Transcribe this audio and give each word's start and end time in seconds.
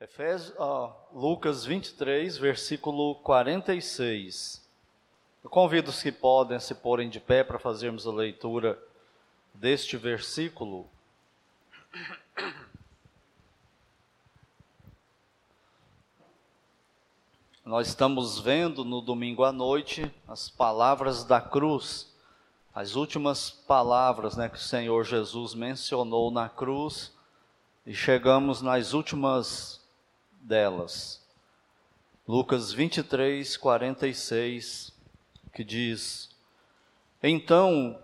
Efésios, 0.00 0.52
Lucas 1.12 1.64
23, 1.64 2.36
versículo 2.36 3.14
46. 3.16 4.60
Eu 5.42 5.48
convido 5.48 5.90
os 5.90 6.02
que 6.02 6.10
podem 6.10 6.58
se 6.58 6.74
porem 6.74 7.08
de 7.08 7.20
pé 7.20 7.44
para 7.44 7.60
fazermos 7.60 8.04
a 8.06 8.12
leitura 8.12 8.78
deste 9.54 9.96
versículo. 9.96 10.88
Nós 17.64 17.86
estamos 17.86 18.40
vendo 18.40 18.84
no 18.84 19.00
domingo 19.00 19.44
à 19.44 19.52
noite 19.52 20.12
as 20.26 20.50
palavras 20.50 21.24
da 21.24 21.40
cruz, 21.40 22.12
as 22.74 22.96
últimas 22.96 23.48
palavras 23.48 24.36
né, 24.36 24.48
que 24.48 24.56
o 24.56 24.60
Senhor 24.60 25.04
Jesus 25.04 25.54
mencionou 25.54 26.32
na 26.32 26.48
cruz, 26.48 27.14
e 27.86 27.94
chegamos 27.94 28.60
nas 28.60 28.92
últimas 28.92 29.83
delas. 30.44 31.24
Lucas 32.28 32.72
23, 32.72 33.56
46, 33.56 34.92
que 35.52 35.64
diz: 35.64 36.30
Então 37.22 37.98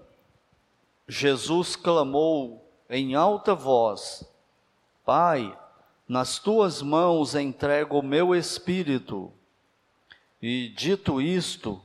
Jesus 1.07 1.77
clamou 1.77 2.67
em 2.89 3.15
alta 3.15 3.55
voz: 3.55 4.25
Pai, 5.05 5.57
nas 6.09 6.39
tuas 6.39 6.83
mãos 6.83 7.35
entrego 7.35 7.99
o 7.99 8.03
meu 8.03 8.35
espírito. 8.35 9.33
E 10.43 10.69
dito 10.71 11.21
isto, 11.21 11.81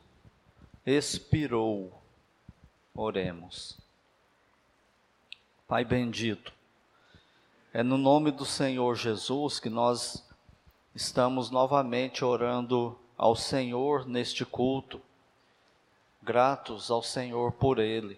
expirou. 0.85 2.01
Oremos. 2.93 3.77
Pai 5.67 5.83
bendito, 5.83 6.53
é 7.73 7.83
no 7.83 7.97
nome 7.97 8.31
do 8.31 8.45
Senhor 8.45 8.95
Jesus 8.95 9.59
que 9.59 9.69
nós 9.69 10.24
estamos 10.95 11.51
novamente 11.51 12.23
orando 12.23 12.97
ao 13.17 13.35
Senhor 13.35 14.07
neste 14.07 14.45
culto, 14.45 15.01
gratos 16.23 16.89
ao 16.89 17.03
Senhor 17.03 17.51
por 17.51 17.79
ele. 17.79 18.17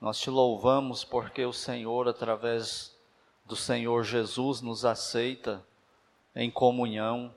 Nós 0.00 0.20
te 0.20 0.30
louvamos 0.30 1.02
porque 1.02 1.44
o 1.44 1.52
Senhor, 1.52 2.06
através 2.06 2.96
do 3.44 3.56
Senhor 3.56 4.04
Jesus, 4.04 4.60
nos 4.60 4.84
aceita 4.84 5.66
em 6.34 6.48
comunhão 6.48 7.34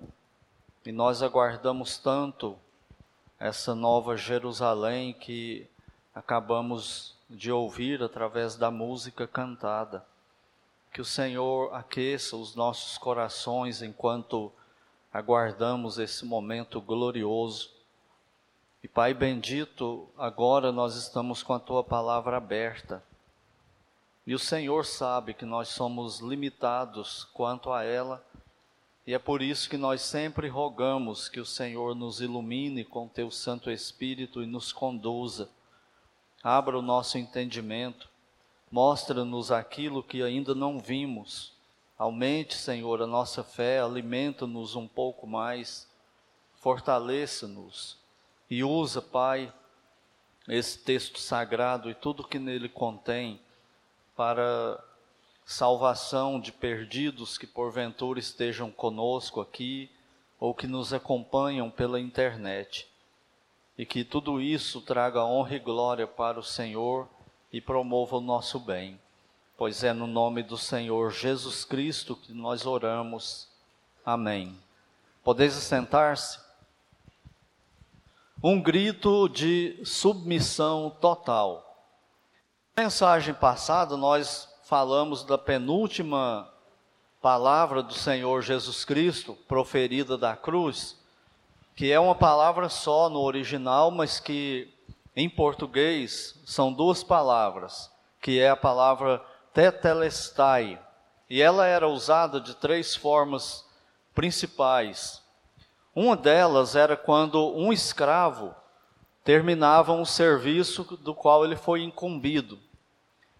e 0.85 0.91
nós 0.91 1.23
aguardamos 1.23 1.97
tanto 1.97 2.55
essa 3.39 3.73
nova 3.73 4.15
Jerusalém 4.15 5.13
que 5.13 5.67
acabamos 6.13 7.15
de 7.27 7.51
ouvir 7.51 8.03
através 8.03 8.55
da 8.55 8.69
música 8.69 9.27
cantada. 9.27 10.05
Que 10.91 11.01
o 11.01 11.05
Senhor 11.05 11.73
aqueça 11.73 12.35
os 12.35 12.55
nossos 12.55 12.97
corações 12.97 13.81
enquanto 13.81 14.51
aguardamos 15.13 15.99
esse 15.99 16.25
momento 16.25 16.81
glorioso. 16.81 17.71
E 18.83 18.87
Pai 18.87 19.13
bendito, 19.13 20.07
agora 20.17 20.71
nós 20.71 20.95
estamos 20.95 21.43
com 21.43 21.53
a 21.53 21.59
tua 21.59 21.83
palavra 21.83 22.37
aberta. 22.37 23.03
E 24.25 24.33
o 24.33 24.39
Senhor 24.39 24.85
sabe 24.85 25.33
que 25.33 25.45
nós 25.45 25.69
somos 25.69 26.19
limitados 26.19 27.25
quanto 27.33 27.71
a 27.71 27.83
ela 27.83 28.23
e 29.07 29.13
é 29.13 29.19
por 29.19 29.41
isso 29.41 29.69
que 29.69 29.77
nós 29.77 30.01
sempre 30.01 30.49
rogamos 30.49 31.29
que 31.29 31.39
o 31.39 31.45
Senhor 31.45 31.95
nos 31.95 32.19
ilumine 32.19 32.83
com 32.83 33.07
teu 33.07 33.31
Santo 33.31 33.71
Espírito 33.71 34.43
e 34.43 34.45
nos 34.45 34.73
conduza. 34.73 35.49
Abra 36.43 36.77
o 36.77 36.81
nosso 36.81 37.17
entendimento, 37.17 38.09
mostra-nos 38.71 39.51
aquilo 39.51 40.03
que 40.03 40.21
ainda 40.21 40.53
não 40.53 40.79
vimos. 40.79 41.53
Aumente, 41.97 42.55
Senhor, 42.55 43.01
a 43.01 43.07
nossa 43.07 43.43
fé, 43.43 43.79
alimenta-nos 43.79 44.75
um 44.75 44.87
pouco 44.87 45.25
mais, 45.25 45.87
fortaleça-nos 46.55 47.97
e 48.49 48.63
usa, 48.63 49.01
Pai, 49.01 49.51
esse 50.47 50.79
texto 50.79 51.19
sagrado 51.19 51.89
e 51.89 51.93
tudo 51.93 52.27
que 52.27 52.39
nele 52.39 52.69
contém 52.69 53.41
para 54.15 54.81
salvação 55.45 56.39
de 56.39 56.51
perdidos 56.51 57.37
que 57.37 57.45
porventura 57.45 58.19
estejam 58.19 58.71
conosco 58.71 59.41
aqui 59.41 59.91
ou 60.39 60.53
que 60.53 60.65
nos 60.65 60.93
acompanham 60.93 61.69
pela 61.69 61.99
internet. 61.99 62.87
E 63.77 63.85
que 63.85 64.03
tudo 64.03 64.41
isso 64.41 64.81
traga 64.81 65.23
honra 65.25 65.55
e 65.55 65.59
glória 65.59 66.07
para 66.07 66.39
o 66.39 66.43
Senhor 66.43 67.07
e 67.51 67.61
promova 67.61 68.17
o 68.17 68.21
nosso 68.21 68.59
bem. 68.59 68.99
Pois 69.57 69.83
é 69.83 69.93
no 69.93 70.05
nome 70.05 70.43
do 70.43 70.57
Senhor 70.57 71.11
Jesus 71.11 71.65
Cristo 71.65 72.15
que 72.15 72.33
nós 72.33 72.65
oramos. 72.65 73.47
Amém. 74.05 74.57
Podeis 75.23 75.53
sentar-se? 75.53 76.39
Um 78.43 78.61
grito 78.61 79.27
de 79.27 79.81
submissão 79.83 80.95
total. 81.01 81.83
Na 82.75 82.83
mensagem 82.83 83.33
passada, 83.33 83.97
nós 83.97 84.47
falamos 84.63 85.23
da 85.23 85.37
penúltima 85.37 86.47
palavra 87.19 87.81
do 87.81 87.93
Senhor 87.93 88.43
Jesus 88.43 88.85
Cristo, 88.85 89.35
proferida 89.47 90.17
da 90.17 90.35
cruz, 90.35 90.95
que 91.75 91.91
é 91.91 91.99
uma 91.99 92.13
palavra 92.13 92.69
só 92.69 93.09
no 93.09 93.21
original, 93.21 93.89
mas 93.89 94.19
que 94.19 94.71
em 95.19 95.27
português 95.27 96.39
são 96.45 96.71
duas 96.71 97.03
palavras, 97.03 97.91
que 98.21 98.39
é 98.39 98.51
a 98.51 98.55
palavra 98.55 99.19
tetelestai. 99.51 100.79
E 101.27 101.41
ela 101.41 101.65
era 101.65 101.87
usada 101.87 102.39
de 102.39 102.55
três 102.55 102.95
formas 102.95 103.65
principais. 104.13 105.23
Uma 105.95 106.15
delas 106.15 106.75
era 106.75 106.95
quando 106.95 107.51
um 107.57 107.73
escravo 107.73 108.53
terminava 109.23 109.91
um 109.91 110.05
serviço 110.05 110.83
do 110.97 111.15
qual 111.15 111.43
ele 111.43 111.55
foi 111.55 111.81
incumbido. 111.81 112.59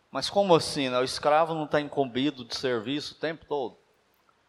Mas 0.10 0.32
como 0.32 0.56
assim? 0.56 0.90
Né? 0.90 0.98
O 0.98 1.04
escravo 1.04 1.54
não 1.54 1.66
está 1.66 1.80
incumbido 1.80 2.44
de 2.44 2.56
serviço 2.56 3.14
o 3.14 3.20
tempo 3.20 3.46
todo. 3.46 3.78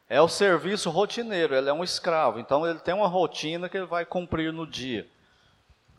É 0.08 0.18
o 0.22 0.28
serviço 0.28 0.88
rotineiro, 0.88 1.54
ele 1.54 1.68
é 1.68 1.72
um 1.74 1.84
escravo, 1.84 2.38
então 2.40 2.66
ele 2.66 2.78
tem 2.78 2.94
uma 2.94 3.06
rotina 3.06 3.68
que 3.68 3.76
ele 3.76 3.84
vai 3.84 4.06
cumprir 4.06 4.50
no 4.50 4.66
dia. 4.66 5.06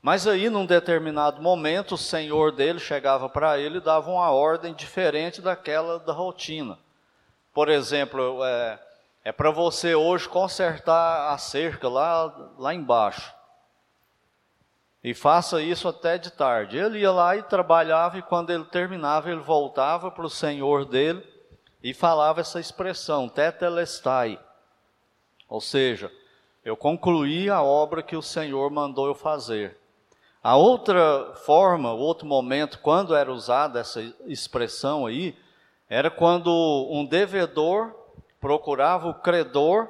Mas 0.02 0.26
aí, 0.26 0.50
num 0.50 0.66
determinado 0.66 1.42
momento, 1.42 1.96
o 1.96 1.98
senhor 1.98 2.52
dele 2.54 2.80
chegava 2.80 3.28
para 3.28 3.60
ele 3.60 3.78
e 3.78 3.82
dava 3.82 4.10
uma 4.10 4.32
ordem 4.32 4.74
diferente 4.74 5.42
daquela 5.42 6.00
da 6.00 6.14
rotina. 6.14 6.80
Por 7.54 7.68
exemplo, 7.68 8.44
é, 8.46 8.80
é 9.26 9.32
para 9.32 9.52
você 9.52 9.96
hoje 9.96 10.30
consertar 10.30 11.34
a 11.34 11.38
cerca 11.38 11.90
lá, 11.90 12.34
lá 12.58 12.74
embaixo. 12.74 13.34
E 15.04 15.14
faça 15.14 15.62
isso 15.62 15.88
até 15.88 16.18
de 16.18 16.32
tarde. 16.32 16.78
Ele 16.78 17.00
ia 17.00 17.12
lá 17.12 17.36
e 17.36 17.44
trabalhava, 17.44 18.18
e 18.18 18.22
quando 18.22 18.52
ele 18.52 18.66
terminava, 18.66 19.30
ele 19.30 19.42
voltava 19.42 20.09
para 20.12 20.26
o 20.26 20.30
senhor 20.30 20.86
dele 20.86 21.26
e 21.84 21.94
falava 21.94 22.42
essa 22.42 22.59
expressão, 22.59 23.28
tetelestai. 23.28 24.40
Ou 25.48 25.59
seja, 25.62 26.12
eu 26.64 26.76
concluí 26.76 27.50
a 27.50 27.62
obra 27.62 28.04
que 28.04 28.16
o 28.16 28.22
Senhor 28.22 28.70
mandou 28.70 29.08
eu 29.08 29.16
fazer. 29.16 29.78
A 30.42 30.56
outra 30.56 31.34
forma, 31.46 31.92
outro 31.92 32.26
momento, 32.26 32.80
quando 32.80 33.14
era 33.14 33.32
usada 33.32 33.80
essa 33.80 34.02
expressão 34.26 35.06
aí, 35.06 35.38
era 35.90 36.10
quando 36.10 36.50
um 36.90 37.06
devedor 37.06 37.94
procurava 38.40 39.10
o 39.10 39.14
credor 39.14 39.90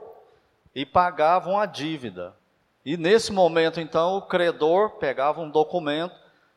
e 0.74 0.86
pagava 0.86 1.50
uma 1.50 1.66
dívida. 1.66 2.36
E 2.84 2.98
nesse 2.98 3.32
momento, 3.32 3.80
então, 3.80 4.18
o 4.18 4.22
credor 4.24 4.92
pegava 4.92 5.40
um 5.40 5.50
documento, 5.50 6.16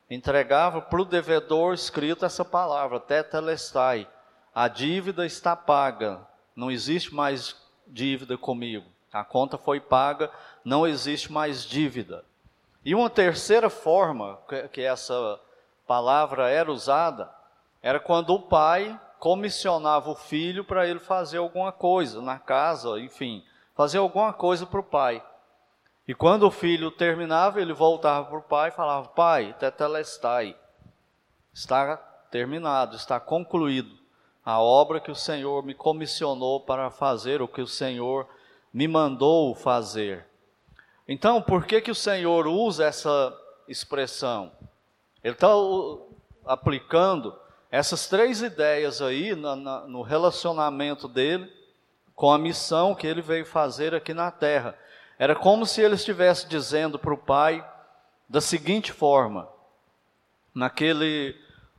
entregava 0.09 0.81
para 0.81 1.03
o 1.03 1.05
devedor 1.05 1.75
escrito 1.75 2.25
essa 2.25 2.45
palavra, 2.45 2.99
tetelestai. 2.99 4.09
A 4.55 4.69
dívida 4.69 5.27
está 5.27 5.55
paga, 5.55 6.21
não 6.57 6.71
existe 6.71 7.15
mais 7.15 7.57
dívida 7.87 8.39
comigo. 8.39 8.87
A 9.13 9.23
conta 9.23 9.59
foi 9.59 9.81
paga, 9.81 10.31
não 10.65 10.87
existe 10.87 11.31
mais 11.31 11.65
dívida. 11.65 12.25
E 12.85 12.95
uma 12.95 13.09
terceira 13.09 13.71
forma 13.71 14.39
que 14.73 14.81
essa 14.81 15.41
palavra 15.87 16.51
era 16.51 16.71
usada 16.71 17.33
era 17.81 18.01
quando 18.01 18.35
o 18.35 18.43
pai 18.43 18.99
comissionava 19.19 20.11
o 20.11 20.17
filho 20.17 20.65
para 20.65 20.87
ele 20.87 20.99
fazer 20.99 21.39
alguma 21.39 21.71
coisa 21.71 22.21
na 22.21 22.39
casa, 22.39 22.99
enfim, 22.99 23.45
fazer 23.75 23.99
alguma 23.99 24.33
coisa 24.33 24.67
para 24.67 24.81
o 24.81 24.85
pai. 24.85 25.23
E 26.07 26.15
quando 26.15 26.45
o 26.45 26.51
filho 26.51 26.91
terminava, 26.91 27.61
ele 27.61 27.73
voltava 27.73 28.29
para 28.29 28.39
o 28.39 28.43
pai 28.43 28.69
e 28.69 28.73
falava: 28.73 29.09
Pai, 29.09 29.55
tetelestai, 29.59 30.57
está 31.53 31.97
terminado, 32.31 32.97
está 32.97 33.21
concluído 33.21 34.03
a 34.45 34.61
obra 34.61 35.01
que 35.01 35.11
o 35.11 35.17
Senhor 35.17 35.63
me 35.65 35.75
comissionou 35.75 36.61
para 36.61 36.91
fazer, 36.91 37.41
o 37.41 37.47
que 37.47 37.63
o 37.63 37.67
Senhor 37.67 38.27
me 38.73 38.89
mandou 38.89 39.55
fazer. 39.55 40.27
Então, 41.07 41.43
por 41.43 41.65
que, 41.65 41.81
que 41.81 41.91
o 41.91 41.95
Senhor 41.95 42.47
usa 42.47 42.85
essa 42.85 43.37
expressão? 43.69 44.53
Ele 45.23 45.35
está 45.35 45.49
aplicando 46.47 47.37
essas 47.71 48.07
três 48.07 48.43
ideias 48.43 49.01
aí 49.01 49.35
no 49.35 50.03
relacionamento 50.03 51.09
dele 51.09 51.51
com 52.15 52.31
a 52.31 52.39
missão 52.39 52.95
que 52.95 53.07
ele 53.07 53.23
veio 53.23 53.45
fazer 53.45 53.95
aqui 53.95 54.13
na 54.13 54.31
terra. 54.31 54.79
Era 55.19 55.35
como 55.35 55.65
se 55.67 55.81
ele 55.81 55.95
estivesse 55.95 56.49
dizendo 56.49 56.99
para 56.99 57.15
o 57.15 57.19
Pai 57.19 57.67
da 58.29 58.41
seguinte 58.41 58.93
forma: 58.93 59.49
naquele 60.55 61.35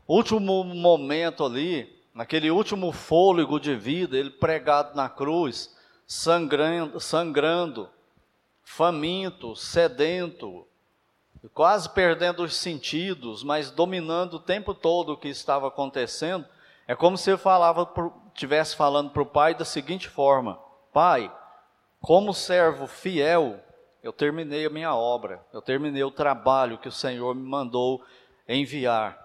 último 0.07 0.63
momento 0.63 1.45
ali, 1.45 2.01
naquele 2.13 2.51
último 2.51 2.91
fôlego 2.91 3.59
de 3.59 3.75
vida, 3.75 4.17
ele 4.17 4.29
pregado 4.29 4.95
na 4.95 5.09
cruz, 5.09 5.75
sangrando, 6.07 6.99
sangrando 6.99 7.89
faminto, 8.63 9.55
sedento, 9.55 10.67
quase 11.53 11.89
perdendo 11.89 12.43
os 12.43 12.55
sentidos, 12.55 13.43
mas 13.43 13.69
dominando 13.69 14.35
o 14.35 14.39
tempo 14.39 14.73
todo 14.73 15.13
o 15.13 15.17
que 15.17 15.27
estava 15.27 15.67
acontecendo, 15.67 16.45
é 16.87 16.95
como 16.95 17.17
se 17.17 17.29
ele 17.29 17.37
falava, 17.37 17.89
tivesse 18.33 18.75
falando 18.75 19.11
para 19.11 19.21
o 19.21 19.25
pai 19.25 19.53
da 19.53 19.65
seguinte 19.65 20.07
forma: 20.09 20.59
Pai, 20.91 21.31
como 22.01 22.33
servo 22.33 22.87
fiel, 22.87 23.59
eu 24.01 24.11
terminei 24.11 24.65
a 24.65 24.69
minha 24.69 24.93
obra, 24.95 25.45
eu 25.53 25.61
terminei 25.61 26.03
o 26.03 26.11
trabalho 26.11 26.77
que 26.77 26.87
o 26.87 26.91
Senhor 26.91 27.33
me 27.33 27.47
mandou 27.47 28.03
enviar. 28.47 29.17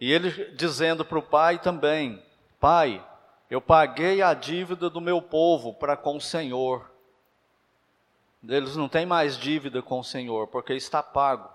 E 0.00 0.10
ele 0.10 0.30
dizendo 0.54 1.04
para 1.04 1.18
o 1.18 1.22
pai 1.22 1.58
também: 1.58 2.22
Pai, 2.58 3.04
eu 3.50 3.60
paguei 3.60 4.22
a 4.22 4.32
dívida 4.32 4.88
do 4.88 5.00
meu 5.00 5.20
povo 5.20 5.74
para 5.74 5.96
com 5.96 6.16
o 6.16 6.20
Senhor. 6.20 6.89
Eles 8.46 8.76
não 8.76 8.88
têm 8.88 9.04
mais 9.04 9.36
dívida 9.36 9.82
com 9.82 10.00
o 10.00 10.04
Senhor, 10.04 10.46
porque 10.48 10.72
está 10.72 11.02
pago. 11.02 11.48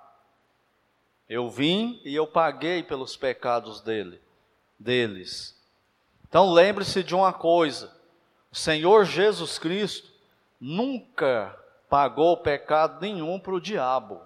Eu 1.28 1.50
vim 1.50 2.00
e 2.06 2.14
eu 2.14 2.28
paguei 2.28 2.84
pelos 2.84 3.18
pecados 3.18 3.82
dele, 3.82 4.22
deles. 4.78 5.60
Então 6.28 6.52
lembre-se 6.52 7.04
de 7.04 7.16
uma 7.16 7.34
coisa: 7.34 7.92
o 8.52 8.56
Senhor 8.56 9.06
Jesus 9.06 9.58
Cristo 9.58 10.12
nunca 10.60 11.58
pagou 11.90 12.38
pecado 12.38 13.02
nenhum 13.02 13.40
para 13.40 13.54
o 13.54 13.62
diabo. 13.62 14.22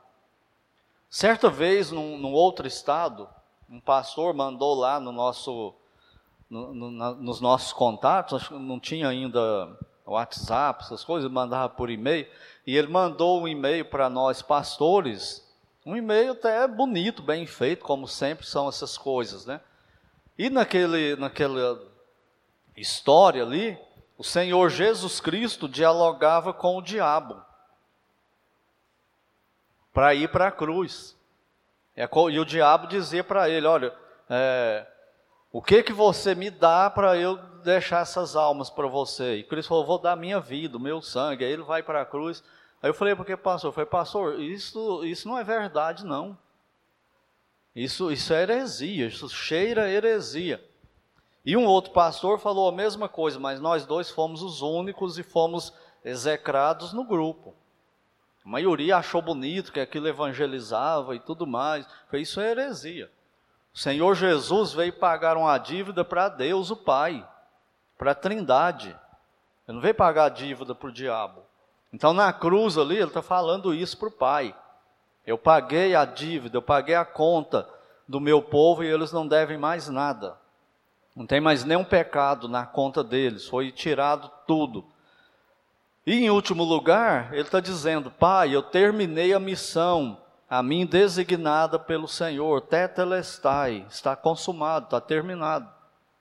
Certa 1.09 1.49
vez, 1.49 1.91
num, 1.91 2.17
num, 2.17 2.33
outro 2.33 2.67
estado, 2.67 3.27
um 3.69 3.79
pastor 3.79 4.33
mandou 4.33 4.75
lá 4.75 4.99
no 4.99 5.11
nosso, 5.11 5.73
no, 6.49 6.73
no, 6.73 6.91
na, 6.91 7.11
nos 7.11 7.41
nossos 7.41 7.73
contatos, 7.73 8.49
não 8.51 8.79
tinha 8.79 9.07
ainda 9.07 9.77
WhatsApp, 10.11 10.83
essas 10.83 11.03
coisas, 11.03 11.29
mandava 11.29 11.69
por 11.69 11.89
e-mail, 11.89 12.27
e 12.65 12.77
ele 12.77 12.87
mandou 12.87 13.41
um 13.41 13.47
e-mail 13.47 13.85
para 13.85 14.09
nós 14.09 14.41
pastores, 14.41 15.47
um 15.85 15.95
e-mail 15.95 16.33
até 16.33 16.67
bonito, 16.67 17.21
bem 17.21 17.45
feito, 17.45 17.83
como 17.83 18.07
sempre 18.07 18.45
são 18.45 18.67
essas 18.69 18.97
coisas, 18.97 19.45
né? 19.45 19.61
E 20.37 20.49
naquele, 20.49 21.15
naquela 21.15 21.81
história 22.75 23.43
ali, 23.43 23.77
o 24.17 24.23
Senhor 24.23 24.69
Jesus 24.69 25.19
Cristo 25.19 25.67
dialogava 25.67 26.53
com 26.53 26.77
o 26.77 26.81
diabo 26.81 27.41
para 29.93 30.13
ir 30.13 30.29
para 30.29 30.47
a 30.47 30.51
cruz. 30.51 31.17
E 31.95 32.39
o 32.39 32.45
diabo 32.45 32.87
dizia 32.87 33.23
para 33.23 33.49
ele: 33.49 33.67
Olha, 33.67 33.93
é, 34.29 34.87
o 35.51 35.61
que 35.61 35.83
que 35.83 35.91
você 35.91 36.35
me 36.35 36.49
dá 36.49 36.89
para 36.89 37.17
eu 37.17 37.37
deixar 37.63 38.01
essas 38.01 38.35
almas 38.35 38.69
para 38.69 38.87
você? 38.87 39.37
E 39.37 39.43
Cristo 39.43 39.69
falou: 39.69 39.85
Vou 39.85 39.99
dar 39.99 40.15
minha 40.15 40.39
vida, 40.39 40.77
o 40.77 40.79
meu 40.79 41.01
sangue. 41.01 41.45
Aí 41.45 41.51
ele 41.51 41.63
vai 41.63 41.83
para 41.83 42.01
a 42.01 42.05
cruz. 42.05 42.43
Aí 42.81 42.89
eu 42.89 42.93
falei: 42.93 43.15
Porque 43.15 43.35
pastor? 43.37 43.69
Eu 43.69 43.73
falei: 43.73 43.89
Pastor, 43.89 44.39
isso, 44.39 45.03
isso 45.05 45.27
não 45.27 45.37
é 45.37 45.43
verdade, 45.43 46.05
não. 46.05 46.37
Isso, 47.75 48.11
isso 48.11 48.33
é 48.33 48.41
heresia, 48.41 49.07
isso 49.07 49.29
cheira 49.29 49.89
heresia. 49.89 50.63
E 51.45 51.55
um 51.55 51.65
outro 51.65 51.91
pastor 51.91 52.39
falou 52.39 52.67
a 52.67 52.71
mesma 52.71 53.07
coisa, 53.07 53.39
mas 53.39 53.59
nós 53.59 53.85
dois 53.85 54.09
fomos 54.09 54.41
os 54.41 54.61
únicos 54.61 55.17
e 55.17 55.23
fomos 55.23 55.73
execrados 56.03 56.93
no 56.93 57.03
grupo. 57.03 57.55
A 58.45 58.49
maioria 58.49 58.97
achou 58.97 59.21
bonito 59.21 59.71
que 59.71 59.79
aquilo 59.79 60.07
evangelizava 60.07 61.15
e 61.15 61.19
tudo 61.19 61.45
mais. 61.45 61.87
Foi 62.09 62.21
isso 62.21 62.41
é 62.41 62.51
heresia. 62.51 63.11
O 63.73 63.77
Senhor 63.77 64.15
Jesus 64.15 64.73
veio 64.73 64.93
pagar 64.93 65.37
uma 65.37 65.57
dívida 65.57 66.03
para 66.03 66.29
Deus, 66.29 66.71
o 66.71 66.75
Pai, 66.75 67.25
para 67.99 68.11
a 68.11 68.15
Trindade. 68.15 68.97
Ele 69.67 69.75
não 69.75 69.81
veio 69.81 69.93
pagar 69.93 70.25
a 70.25 70.29
dívida 70.29 70.73
para 70.73 70.89
o 70.89 70.91
diabo. 70.91 71.41
Então, 71.93 72.13
na 72.13 72.33
cruz 72.33 72.77
ali, 72.77 72.95
ele 72.95 73.05
está 73.05 73.21
falando 73.21 73.73
isso 73.73 73.95
para 73.97 74.07
o 74.07 74.11
Pai. 74.11 74.55
Eu 75.27 75.37
paguei 75.37 75.93
a 75.93 76.05
dívida, 76.05 76.57
eu 76.57 76.61
paguei 76.61 76.95
a 76.95 77.05
conta 77.05 77.69
do 78.07 78.19
meu 78.19 78.41
povo 78.41 78.83
e 78.83 78.87
eles 78.87 79.11
não 79.11 79.27
devem 79.27 79.57
mais 79.57 79.87
nada. 79.89 80.35
Não 81.15 81.27
tem 81.27 81.41
mais 81.41 81.63
nenhum 81.63 81.83
pecado 81.83 82.47
na 82.47 82.65
conta 82.65 83.03
deles, 83.03 83.47
foi 83.47 83.71
tirado 83.71 84.31
tudo. 84.47 84.85
E 86.05 86.25
em 86.25 86.29
último 86.29 86.63
lugar, 86.63 87.33
ele 87.33 87.41
está 87.41 87.59
dizendo: 87.59 88.09
Pai, 88.09 88.55
eu 88.55 88.63
terminei 88.63 89.33
a 89.33 89.39
missão 89.39 90.17
a 90.49 90.63
mim 90.63 90.85
designada 90.85 91.77
pelo 91.77 92.07
Senhor, 92.07 92.61
tetelestai, 92.61 93.85
está 93.87 94.15
consumado, 94.15 94.85
está 94.85 94.99
terminado. 94.99 95.69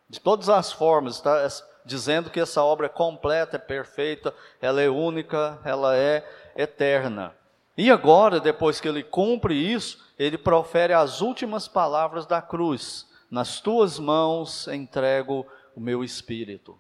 De 0.09 0.21
todas 0.21 0.51
as 0.51 0.71
formas, 0.71 1.17
está 1.17 1.47
dizendo 1.89 2.31
que 2.31 2.39
essa 2.39 2.63
obra 2.63 2.87
é 2.87 2.91
completa, 2.91 3.57
é 3.57 3.59
perfeita, 3.59 4.33
ela 4.61 4.81
é 4.81 4.89
única, 4.89 5.59
ela 5.65 5.97
é 5.97 6.25
eterna. 6.55 7.35
E 7.77 7.91
agora, 7.91 8.39
depois 8.39 8.81
que 8.81 8.87
ele 8.87 9.03
cumpre 9.03 9.55
isso, 9.55 10.05
ele 10.19 10.37
profere 10.37 10.93
as 10.93 11.21
últimas 11.23 11.67
palavras 11.67 12.27
da 12.27 12.43
cruz: 12.43 13.09
Nas 13.31 13.61
tuas 13.61 13.99
mãos 13.99 14.69
entrego 14.69 15.47
o 15.75 15.81
meu 15.81 16.05
espírito. 16.05 16.79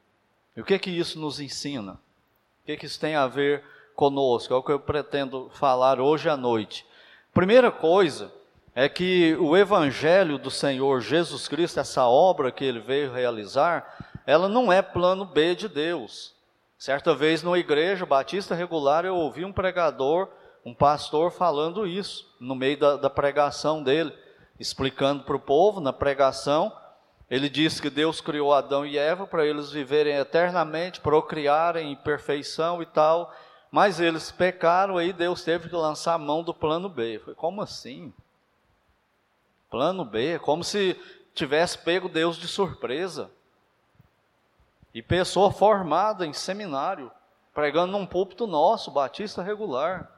E 0.54 0.60
o 0.60 0.64
que 0.64 0.78
que 0.78 0.90
isso 0.90 1.18
nos 1.18 1.40
ensina? 1.40 1.92
O 1.92 2.66
que 2.66 2.76
que 2.76 2.86
isso 2.86 3.00
tem 3.00 3.16
a 3.16 3.26
ver 3.26 3.64
conosco? 3.96 4.52
É 4.52 4.56
o 4.56 4.62
que 4.62 4.72
eu 4.72 4.80
pretendo 4.80 5.50
falar 5.54 6.00
hoje 6.00 6.28
à 6.28 6.36
noite. 6.36 6.84
Primeira 7.32 7.70
coisa 7.70 8.30
é 8.74 8.88
que 8.88 9.36
o 9.40 9.56
Evangelho 9.56 10.38
do 10.38 10.50
Senhor 10.50 11.00
Jesus 11.00 11.48
Cristo, 11.48 11.80
essa 11.80 12.06
obra 12.06 12.52
que 12.52 12.64
ele 12.64 12.80
veio 12.80 13.12
realizar, 13.12 14.07
ela 14.28 14.46
não 14.46 14.70
é 14.70 14.82
plano 14.82 15.24
B 15.24 15.54
de 15.54 15.66
Deus. 15.68 16.34
Certa 16.76 17.14
vez, 17.14 17.42
numa 17.42 17.58
igreja 17.58 18.04
batista 18.04 18.54
regular, 18.54 19.06
eu 19.06 19.16
ouvi 19.16 19.42
um 19.42 19.54
pregador, 19.54 20.28
um 20.62 20.74
pastor, 20.74 21.32
falando 21.32 21.86
isso, 21.86 22.30
no 22.38 22.54
meio 22.54 22.76
da, 22.76 22.96
da 22.98 23.08
pregação 23.08 23.82
dele, 23.82 24.12
explicando 24.60 25.22
para 25.24 25.34
o 25.34 25.40
povo, 25.40 25.80
na 25.80 25.94
pregação, 25.94 26.70
ele 27.30 27.48
disse 27.48 27.80
que 27.80 27.88
Deus 27.88 28.20
criou 28.20 28.52
Adão 28.52 28.84
e 28.84 28.98
Eva 28.98 29.26
para 29.26 29.46
eles 29.46 29.72
viverem 29.72 30.16
eternamente, 30.16 31.00
procriarem 31.00 31.90
em 31.90 31.96
perfeição 31.96 32.82
e 32.82 32.86
tal, 32.86 33.34
mas 33.70 33.98
eles 33.98 34.30
pecaram, 34.30 34.98
aí 34.98 35.10
Deus 35.10 35.42
teve 35.42 35.70
que 35.70 35.74
lançar 35.74 36.12
a 36.12 36.18
mão 36.18 36.42
do 36.42 36.52
plano 36.52 36.90
B. 36.90 37.18
Foi 37.24 37.34
como 37.34 37.62
assim? 37.62 38.12
Plano 39.70 40.04
B, 40.04 40.34
é 40.34 40.38
como 40.38 40.62
se 40.62 41.00
tivesse 41.34 41.78
pego 41.78 42.10
Deus 42.10 42.36
de 42.36 42.46
surpresa. 42.46 43.30
E 44.94 45.02
pessoa 45.02 45.52
formada 45.52 46.26
em 46.26 46.32
seminário, 46.32 47.10
pregando 47.52 47.92
num 47.92 48.06
púlpito 48.06 48.46
nosso, 48.46 48.90
batista 48.90 49.42
regular. 49.42 50.10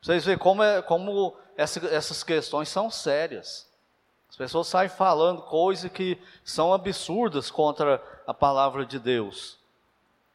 Vocês 0.00 0.24
veem 0.24 0.38
como, 0.38 0.62
é, 0.62 0.80
como 0.82 1.36
essa, 1.56 1.84
essas 1.88 2.22
questões 2.22 2.68
são 2.68 2.90
sérias. 2.90 3.68
As 4.28 4.36
pessoas 4.36 4.68
saem 4.68 4.88
falando 4.88 5.42
coisas 5.42 5.90
que 5.90 6.20
são 6.44 6.72
absurdas 6.72 7.50
contra 7.50 8.02
a 8.26 8.34
palavra 8.34 8.84
de 8.84 8.98
Deus. 8.98 9.58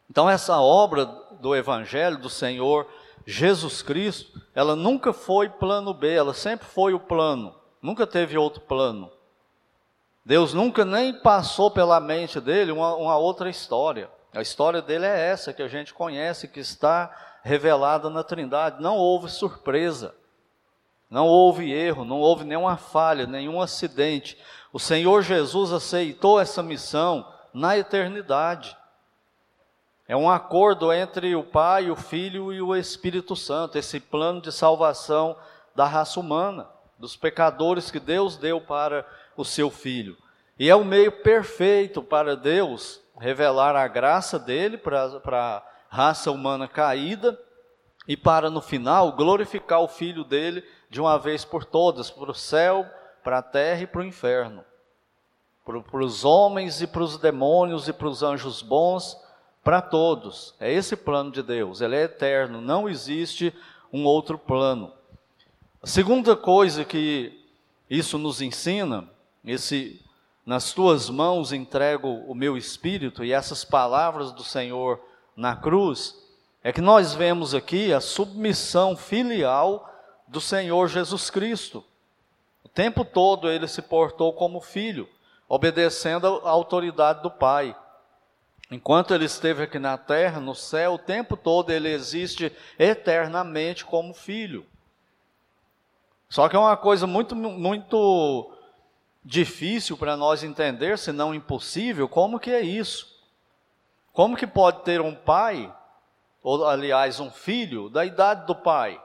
Então, 0.10 0.30
essa 0.30 0.60
obra 0.60 1.06
do 1.39 1.56
Evangelho 1.56 2.18
do 2.18 2.30
Senhor 2.30 2.88
Jesus 3.25 3.82
Cristo, 3.82 4.42
ela 4.53 4.75
nunca 4.75 5.13
foi 5.13 5.48
plano 5.48 5.94
B, 5.94 6.13
ela 6.13 6.34
sempre 6.34 6.68
foi 6.68 6.94
o 6.94 7.00
plano, 7.00 7.56
nunca 7.82 8.06
teve 8.06 8.38
outro 8.38 8.62
plano. 8.62 9.12
Deus 10.25 10.53
nunca 10.53 10.86
nem 10.86 11.13
passou 11.13 11.70
pela 11.70 12.00
mente 12.00 12.39
dele 12.39 12.72
uma, 12.72 12.96
uma 12.96 13.18
outra 13.18 13.50
história. 13.50 14.10
A 14.34 14.42
história 14.42 14.82
dele 14.82 15.06
é 15.06 15.30
essa 15.30 15.53
que 15.53 15.62
a 15.62 15.68
gente 15.68 15.94
conhece, 15.94 16.48
que 16.48 16.60
está 16.60 17.13
revelada 17.44 18.10
na 18.10 18.24
Trindade. 18.24 18.82
Não 18.82 18.98
houve 18.98 19.30
surpresa, 19.30 20.15
não 21.10 21.27
houve 21.27 21.72
erro, 21.72 22.06
não 22.06 22.20
houve 22.20 22.46
nenhuma 22.46 22.77
falha, 22.77 23.27
nenhum 23.27 23.62
acidente. 23.62 24.38
O 24.72 24.80
Senhor 24.80 25.22
Jesus 25.22 25.72
aceitou 25.72 26.39
essa 26.39 26.63
missão 26.63 27.27
na 27.53 27.77
eternidade. 27.77 28.75
É 30.08 30.15
um 30.15 30.30
acordo 30.30 30.92
entre 30.92 31.36
o 31.36 31.44
Pai, 31.44 31.92
o 31.92 31.96
Filho 31.96 32.51
e 32.51 32.62
o 32.62 32.75
Espírito 32.75 33.36
Santo, 33.36 33.77
esse 33.77 34.00
plano 34.00 34.42
de 34.42 34.51
salvação 34.51 35.38
da 35.75 35.86
raça 35.86 36.20
humana, 36.20 36.68
dos 36.98 37.15
pecadores 37.15 37.92
que 37.92 38.00
Deus 38.00 38.38
deu 38.38 38.60
para 38.60 39.06
o 39.36 39.44
seu 39.44 39.70
Filho. 39.70 40.18
E 40.58 40.70
é 40.70 40.75
o 40.75 40.86
meio 40.86 41.12
perfeito 41.12 42.02
para 42.02 42.36
Deus 42.36 43.02
revelar 43.20 43.75
a 43.75 43.88
graça 43.88 44.38
dele 44.38 44.78
para, 44.78 45.06
a 45.06 45.63
raça 45.90 46.32
humana 46.32 46.68
caída 46.68 47.40
e 48.08 48.18
para, 48.18 48.50
no 48.50 48.62
final, 48.62 49.12
glorificar 49.13 49.82
o 49.82 49.88
Filho 49.88 50.24
dele 50.24 50.63
de 50.90 51.00
uma 51.00 51.18
vez 51.18 51.46
por 51.46 51.63
todas, 51.63 52.10
para 52.10 52.32
o 52.32 52.36
céu, 52.36 52.86
para 53.24 53.38
a 53.40 53.44
terra 53.44 53.82
e 53.82 53.88
para 53.88 54.02
o 54.02 54.06
inferno. 54.06 54.63
para 55.66 56.04
os 56.04 56.25
homens 56.25 56.82
e 56.82 56.88
para 56.88 57.04
os 57.04 57.18
demônios 57.18 57.88
e 57.88 57.94
para 57.94 58.08
os 58.08 58.22
anjos 58.22 58.62
bons, 58.62 59.18
para 59.63 59.82
todos. 59.82 60.54
É 60.60 60.72
esse 60.72 60.96
plano 60.96 61.32
de 61.32 61.42
Deus, 61.42 61.80
ele 61.80 61.96
é 61.96 62.04
eterno, 62.04 62.60
não 62.60 62.90
existe 62.90 63.56
um 63.92 64.04
outro 64.06 64.38
plano. 64.38 64.92
A 65.82 65.88
segunda 65.88 66.36
coisa 66.36 66.84
que 66.84 67.42
isso 67.90 68.18
nos 68.18 68.42
ensina, 68.42 69.10
esse 69.46 70.02
nas 70.46 70.74
tuas 70.74 71.10
mãos 71.10 71.54
entrego 71.54 72.10
o 72.28 72.36
meu 72.36 72.58
espírito 72.58 73.24
e 73.24 73.32
essas 73.32 73.64
palavras 73.64 74.32
do 74.34 74.44
Senhor 74.44 75.00
na 75.36 75.56
cruz, 75.56 76.16
é 76.62 76.72
que 76.74 76.82
nós 76.82 77.14
vemos 77.14 77.56
aqui 77.56 77.94
a 77.94 78.02
submissão 78.02 78.96
filial 78.96 79.90
do 80.28 80.42
Senhor 80.42 80.88
Jesus 80.90 81.30
Cristo. 81.30 81.84
O 82.64 82.68
tempo 82.68 83.06
todo 83.06 83.50
ele 83.50 83.68
se 83.68 83.82
portou 83.82 84.34
como 84.34 84.60
filho 84.60 85.08
obedecendo 85.48 86.42
à 86.44 86.50
autoridade 86.50 87.22
do 87.22 87.30
Pai. 87.30 87.76
Enquanto 88.72 89.14
ele 89.14 89.26
esteve 89.26 89.64
aqui 89.64 89.78
na 89.78 89.98
terra, 89.98 90.40
no 90.40 90.56
céu, 90.56 90.94
o 90.94 90.98
tempo 90.98 91.38
todo 91.38 91.70
ele 91.70 91.90
existe 91.90 92.52
eternamente 92.80 93.86
como 93.86 94.14
filho. 94.14 94.66
Só 96.28 96.50
que 96.50 96.56
é 96.56 96.60
uma 96.60 96.76
coisa 96.76 97.06
muito, 97.06 97.36
muito 97.36 98.52
difícil 99.24 99.98
para 99.98 100.18
nós 100.18 100.44
entender, 100.44 100.98
se 100.98 101.12
não 101.12 101.34
impossível, 101.34 102.10
como 102.10 102.39
que 102.39 102.51
é 102.51 102.62
isso? 102.62 103.13
Como 104.12 104.38
que 104.38 104.46
pode 104.46 104.82
ter 104.84 105.01
um 105.01 105.15
pai, 105.15 105.74
ou 106.42 106.65
aliás, 106.65 107.20
um 107.20 107.32
filho 107.32 107.89
da 107.89 108.06
idade 108.06 108.46
do 108.46 108.56
pai, 108.56 109.01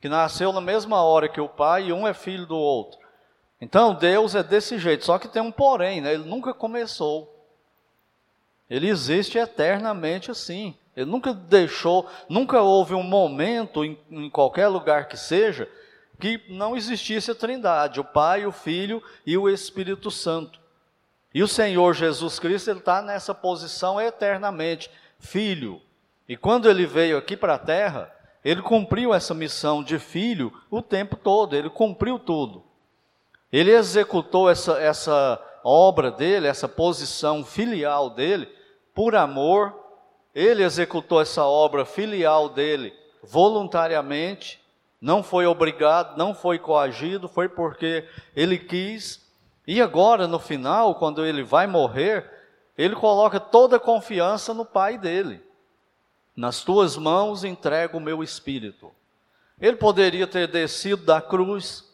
que 0.00 0.08
nasceu 0.08 0.52
na 0.52 0.60
mesma 0.60 1.02
hora 1.02 1.28
que 1.28 1.40
o 1.40 1.48
pai 1.48 1.86
e 1.86 1.92
um 1.92 2.06
é 2.06 2.14
filho 2.14 2.46
do 2.46 2.56
outro? 2.56 2.98
Então 3.60 3.94
Deus 3.94 4.34
é 4.34 4.42
desse 4.42 4.78
jeito, 4.78 5.04
só 5.04 5.18
que 5.18 5.28
tem 5.28 5.42
um 5.42 5.52
porém, 5.52 6.00
né? 6.00 6.14
Ele 6.14 6.24
nunca 6.24 6.54
começou. 6.54 7.36
Ele 8.68 8.88
existe 8.88 9.36
eternamente 9.36 10.30
assim. 10.30 10.74
Ele 10.96 11.10
nunca 11.10 11.34
deixou, 11.34 12.06
nunca 12.28 12.62
houve 12.62 12.94
um 12.94 13.02
momento 13.02 13.84
em, 13.84 13.98
em 14.10 14.30
qualquer 14.30 14.68
lugar 14.68 15.08
que 15.08 15.16
seja 15.16 15.68
que 16.20 16.40
não 16.48 16.76
existisse 16.76 17.32
a 17.32 17.34
Trindade, 17.34 17.98
o 17.98 18.04
Pai, 18.04 18.46
o 18.46 18.52
Filho 18.52 19.02
e 19.26 19.36
o 19.36 19.48
Espírito 19.48 20.10
Santo. 20.10 20.60
E 21.34 21.42
o 21.42 21.48
Senhor 21.48 21.94
Jesus 21.94 22.38
Cristo 22.38 22.70
ele 22.70 22.78
está 22.80 23.02
nessa 23.02 23.34
posição 23.34 24.00
eternamente, 24.00 24.90
Filho. 25.18 25.80
E 26.28 26.36
quando 26.36 26.70
ele 26.70 26.86
veio 26.86 27.18
aqui 27.18 27.36
para 27.36 27.54
a 27.54 27.58
Terra, 27.58 28.14
ele 28.44 28.62
cumpriu 28.62 29.12
essa 29.12 29.34
missão 29.34 29.82
de 29.82 29.98
filho 29.98 30.52
o 30.70 30.80
tempo 30.80 31.16
todo. 31.16 31.54
Ele 31.54 31.68
cumpriu 31.68 32.18
tudo. 32.18 32.62
Ele 33.52 33.72
executou 33.72 34.48
essa, 34.48 34.78
essa 34.80 35.42
obra 35.62 36.10
dele, 36.10 36.46
essa 36.46 36.68
posição 36.68 37.44
filial 37.44 38.10
dele, 38.10 38.48
por 38.94 39.14
amor. 39.14 39.74
Ele 40.34 40.62
executou 40.62 41.20
essa 41.20 41.44
obra 41.44 41.84
filial 41.84 42.48
dele 42.48 42.94
voluntariamente, 43.22 44.60
não 45.00 45.22
foi 45.22 45.46
obrigado, 45.46 46.16
não 46.16 46.34
foi 46.34 46.58
coagido, 46.58 47.28
foi 47.28 47.48
porque 47.48 48.06
ele 48.36 48.58
quis. 48.58 49.26
E 49.66 49.80
agora, 49.80 50.26
no 50.26 50.38
final, 50.38 50.94
quando 50.96 51.24
ele 51.24 51.42
vai 51.42 51.66
morrer, 51.66 52.28
ele 52.76 52.94
coloca 52.94 53.40
toda 53.40 53.76
a 53.76 53.80
confiança 53.80 54.52
no 54.52 54.64
Pai 54.64 54.98
dele. 54.98 55.42
Nas 56.36 56.62
tuas 56.62 56.96
mãos 56.96 57.44
entrego 57.44 57.98
o 57.98 58.00
meu 58.00 58.22
espírito. 58.22 58.92
Ele 59.60 59.76
poderia 59.76 60.26
ter 60.26 60.46
descido 60.48 61.04
da 61.04 61.20
cruz, 61.20 61.84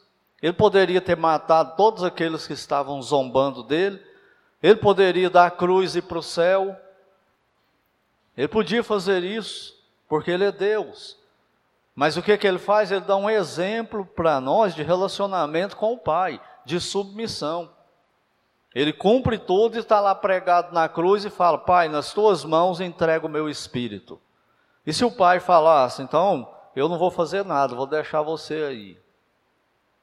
ele 0.42 0.52
poderia 0.52 1.00
ter 1.00 1.16
matado 1.16 1.76
todos 1.76 2.04
aqueles 2.04 2.46
que 2.46 2.52
estavam 2.52 3.00
zombando 3.02 3.62
dele. 3.62 4.00
Ele 4.62 4.76
poderia 4.76 5.30
dar 5.30 5.46
a 5.46 5.50
cruz 5.50 5.94
e 5.94 5.98
ir 5.98 6.02
para 6.02 6.18
o 6.18 6.22
céu. 6.22 6.76
Ele 8.36 8.48
podia 8.48 8.82
fazer 8.84 9.24
isso, 9.24 9.74
porque 10.08 10.30
ele 10.30 10.44
é 10.44 10.52
Deus. 10.52 11.16
Mas 11.96 12.16
o 12.16 12.22
que, 12.22 12.36
que 12.36 12.46
ele 12.46 12.58
faz? 12.58 12.92
Ele 12.92 13.00
dá 13.00 13.16
um 13.16 13.28
exemplo 13.28 14.04
para 14.04 14.38
nós 14.40 14.74
de 14.74 14.82
relacionamento 14.82 15.76
com 15.76 15.94
o 15.94 15.98
Pai, 15.98 16.38
de 16.64 16.78
submissão. 16.78 17.70
Ele 18.74 18.92
cumpre 18.92 19.38
tudo 19.38 19.76
e 19.76 19.80
está 19.80 19.98
lá 19.98 20.14
pregado 20.14 20.74
na 20.74 20.88
cruz 20.88 21.24
e 21.24 21.30
fala: 21.30 21.56
Pai, 21.56 21.88
nas 21.88 22.12
tuas 22.12 22.44
mãos 22.44 22.78
entrego 22.78 23.26
o 23.26 23.30
meu 23.30 23.48
espírito. 23.48 24.20
E 24.86 24.92
se 24.92 25.04
o 25.04 25.10
pai 25.10 25.40
falasse, 25.40 26.02
então, 26.02 26.54
eu 26.76 26.88
não 26.88 26.98
vou 26.98 27.10
fazer 27.10 27.44
nada, 27.44 27.74
vou 27.74 27.86
deixar 27.86 28.20
você 28.20 28.54
aí. 28.62 29.06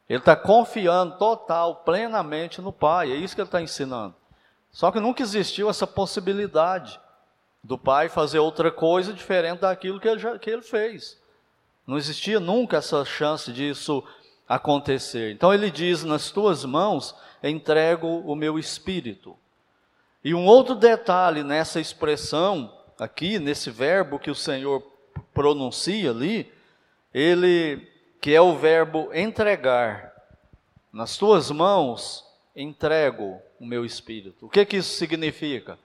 Ele 0.09 0.19
está 0.19 0.35
confiando 0.35 1.17
total, 1.17 1.77
plenamente 1.77 2.61
no 2.61 2.73
Pai. 2.73 3.11
É 3.11 3.15
isso 3.15 3.33
que 3.33 3.41
ele 3.41 3.47
está 3.47 3.61
ensinando. 3.61 4.15
Só 4.71 4.91
que 4.91 4.99
nunca 4.99 5.21
existiu 5.21 5.69
essa 5.69 5.87
possibilidade 5.87 6.99
do 7.63 7.77
Pai 7.77 8.09
fazer 8.09 8.39
outra 8.39 8.69
coisa 8.71 9.13
diferente 9.13 9.61
daquilo 9.61 9.99
que 9.99 10.07
ele, 10.07 10.19
já, 10.19 10.37
que 10.37 10.49
ele 10.49 10.61
fez. 10.61 11.21
Não 11.85 11.97
existia 11.97 12.39
nunca 12.39 12.77
essa 12.77 13.03
chance 13.03 13.51
disso 13.51 14.03
acontecer. 14.47 15.31
Então 15.31 15.53
ele 15.53 15.69
diz: 15.69 16.03
Nas 16.03 16.31
tuas 16.31 16.63
mãos 16.63 17.15
entrego 17.41 18.07
o 18.07 18.35
meu 18.35 18.57
espírito. 18.57 19.37
E 20.23 20.33
um 20.33 20.45
outro 20.45 20.75
detalhe 20.75 21.43
nessa 21.43 21.81
expressão, 21.81 22.73
aqui, 22.97 23.39
nesse 23.39 23.69
verbo 23.69 24.17
que 24.17 24.31
o 24.31 24.35
Senhor 24.35 24.81
pronuncia 25.33 26.11
ali, 26.11 26.51
ele 27.13 27.87
que 28.21 28.33
é 28.33 28.41
o 28.41 28.55
verbo 28.55 29.09
entregar. 29.13 30.13
Nas 30.93 31.17
tuas 31.17 31.51
mãos 31.51 32.25
entrego 32.55 33.41
o 33.59 33.65
meu 33.65 33.83
espírito. 33.83 34.45
O 34.45 34.49
que, 34.49 34.65
que 34.65 34.77
isso 34.77 34.95
significa? 34.95 35.77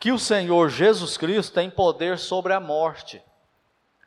Que 0.00 0.10
o 0.10 0.18
Senhor 0.18 0.70
Jesus 0.70 1.16
Cristo 1.16 1.54
tem 1.54 1.70
poder 1.70 2.18
sobre 2.18 2.52
a 2.52 2.58
morte. 2.58 3.22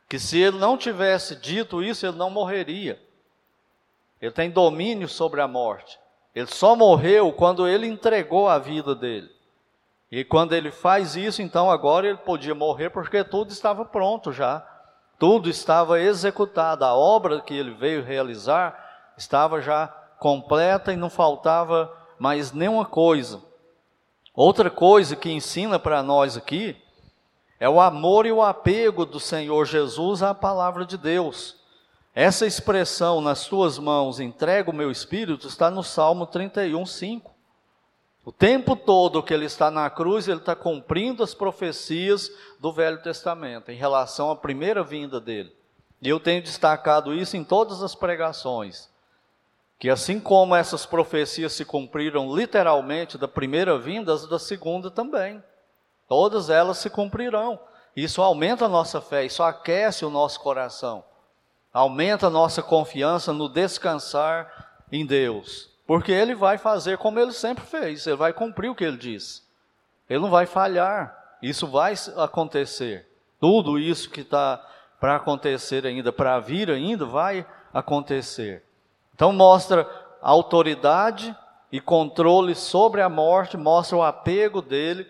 Que 0.08 0.18
se 0.18 0.38
ele 0.38 0.58
não 0.58 0.78
tivesse 0.78 1.36
dito 1.36 1.82
isso, 1.82 2.06
ele 2.06 2.16
não 2.16 2.30
morreria. 2.30 3.00
Ele 4.20 4.32
tem 4.32 4.50
domínio 4.50 5.08
sobre 5.08 5.40
a 5.40 5.48
morte. 5.48 5.98
Ele 6.34 6.46
só 6.46 6.74
morreu 6.74 7.32
quando 7.32 7.68
ele 7.68 7.86
entregou 7.86 8.48
a 8.48 8.58
vida 8.58 8.94
dele. 8.94 9.30
E 10.10 10.24
quando 10.24 10.54
ele 10.54 10.70
faz 10.70 11.16
isso, 11.16 11.42
então 11.42 11.70
agora 11.70 12.06
ele 12.06 12.18
podia 12.18 12.54
morrer 12.54 12.90
porque 12.90 13.22
tudo 13.22 13.50
estava 13.50 13.84
pronto 13.84 14.32
já. 14.32 14.66
Tudo 15.18 15.50
estava 15.50 16.00
executado, 16.00 16.84
a 16.84 16.94
obra 16.94 17.40
que 17.40 17.52
ele 17.52 17.72
veio 17.72 18.04
realizar 18.04 19.12
estava 19.16 19.60
já 19.60 19.88
completa 20.18 20.92
e 20.92 20.96
não 20.96 21.10
faltava 21.10 21.92
mais 22.18 22.52
nenhuma 22.52 22.84
coisa. 22.84 23.42
Outra 24.32 24.70
coisa 24.70 25.16
que 25.16 25.30
ensina 25.30 25.78
para 25.78 26.02
nós 26.02 26.36
aqui 26.36 26.80
é 27.60 27.68
o 27.68 27.80
amor 27.80 28.26
e 28.26 28.32
o 28.32 28.42
apego 28.42 29.04
do 29.04 29.18
Senhor 29.18 29.64
Jesus 29.64 30.22
à 30.22 30.34
palavra 30.34 30.84
de 30.84 30.96
Deus. 30.96 31.56
Essa 32.14 32.46
expressão, 32.46 33.20
nas 33.20 33.46
tuas 33.46 33.78
mãos 33.78 34.20
entrego 34.20 34.70
o 34.70 34.74
meu 34.74 34.90
espírito, 34.90 35.46
está 35.46 35.70
no 35.70 35.82
Salmo 35.82 36.26
31, 36.26 36.84
5. 36.84 37.38
O 38.24 38.32
tempo 38.32 38.76
todo 38.76 39.22
que 39.22 39.32
ele 39.32 39.46
está 39.46 39.70
na 39.70 39.88
cruz, 39.88 40.28
ele 40.28 40.40
está 40.40 40.54
cumprindo 40.54 41.22
as 41.22 41.32
profecias 41.32 42.30
do 42.60 42.72
Velho 42.72 43.00
Testamento 43.02 43.70
em 43.70 43.76
relação 43.76 44.30
à 44.30 44.36
primeira 44.36 44.82
vinda 44.82 45.20
dele. 45.20 45.50
E 46.02 46.08
eu 46.08 46.20
tenho 46.20 46.42
destacado 46.42 47.14
isso 47.14 47.36
em 47.36 47.42
todas 47.42 47.82
as 47.82 47.94
pregações. 47.94 48.88
Que 49.78 49.88
assim 49.88 50.20
como 50.20 50.54
essas 50.54 50.84
profecias 50.84 51.52
se 51.52 51.64
cumpriram 51.64 52.34
literalmente 52.34 53.16
da 53.16 53.28
primeira 53.28 53.78
vinda, 53.78 54.12
as 54.12 54.26
da 54.26 54.38
segunda 54.38 54.90
também. 54.90 55.42
Todas 56.08 56.48
elas 56.48 56.78
se 56.78 56.88
cumprirão. 56.88 57.60
Isso 57.94 58.22
aumenta 58.22 58.64
a 58.64 58.68
nossa 58.68 59.00
fé, 59.00 59.24
isso 59.24 59.42
aquece 59.42 60.04
o 60.04 60.10
nosso 60.10 60.40
coração. 60.40 61.04
Aumenta 61.72 62.28
a 62.28 62.30
nossa 62.30 62.62
confiança 62.62 63.32
no 63.32 63.48
descansar 63.48 64.82
em 64.90 65.04
Deus. 65.04 65.68
Porque 65.86 66.10
ele 66.10 66.34
vai 66.34 66.58
fazer 66.58 66.96
como 66.98 67.18
ele 67.18 67.32
sempre 67.32 67.64
fez, 67.64 68.06
ele 68.06 68.16
vai 68.16 68.32
cumprir 68.32 68.70
o 68.70 68.74
que 68.74 68.84
ele 68.84 68.96
disse. 68.96 69.42
Ele 70.08 70.20
não 70.20 70.30
vai 70.30 70.46
falhar, 70.46 71.36
isso 71.42 71.66
vai 71.66 71.94
acontecer. 72.16 73.06
Tudo 73.40 73.78
isso 73.78 74.10
que 74.10 74.22
está 74.22 74.64
para 74.98 75.16
acontecer 75.16 75.86
ainda, 75.86 76.12
para 76.12 76.40
vir 76.40 76.70
ainda, 76.70 77.04
vai 77.04 77.46
acontecer. 77.72 78.64
Então 79.14 79.32
mostra 79.32 79.88
autoridade 80.20 81.36
e 81.70 81.80
controle 81.80 82.54
sobre 82.54 83.02
a 83.02 83.08
morte, 83.08 83.56
mostra 83.56 83.96
o 83.96 84.02
apego 84.02 84.62
dele 84.62 85.06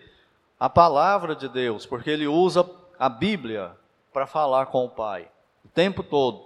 à 0.59 0.69
palavra 0.69 1.35
de 1.35 1.47
Deus, 1.47 1.85
porque 1.85 2.09
ele 2.09 2.27
usa 2.27 2.69
a 2.97 3.07
Bíblia 3.07 3.71
para 4.11 4.27
falar 4.27 4.65
com 4.67 4.85
o 4.85 4.89
Pai 4.89 5.29
o 5.63 5.69
tempo 5.69 6.03
todo. 6.03 6.43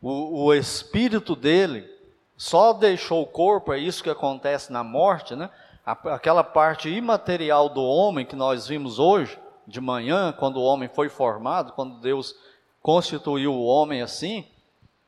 O, 0.00 0.44
o 0.44 0.54
espírito 0.54 1.34
dele 1.36 1.88
só 2.36 2.72
deixou 2.72 3.22
o 3.22 3.26
corpo, 3.26 3.72
é 3.72 3.78
isso 3.78 4.02
que 4.02 4.10
acontece 4.10 4.72
na 4.72 4.84
morte, 4.84 5.34
né? 5.34 5.50
Aquela 5.84 6.44
parte 6.44 6.88
imaterial 6.88 7.68
do 7.68 7.82
homem 7.82 8.24
que 8.24 8.36
nós 8.36 8.66
vimos 8.66 8.98
hoje, 8.98 9.38
de 9.66 9.80
manhã, 9.80 10.32
quando 10.32 10.58
o 10.58 10.62
homem 10.62 10.88
foi 10.88 11.08
formado, 11.08 11.72
quando 11.72 12.00
Deus 12.00 12.34
constituiu 12.80 13.52
o 13.52 13.64
homem 13.64 14.02
assim, 14.02 14.46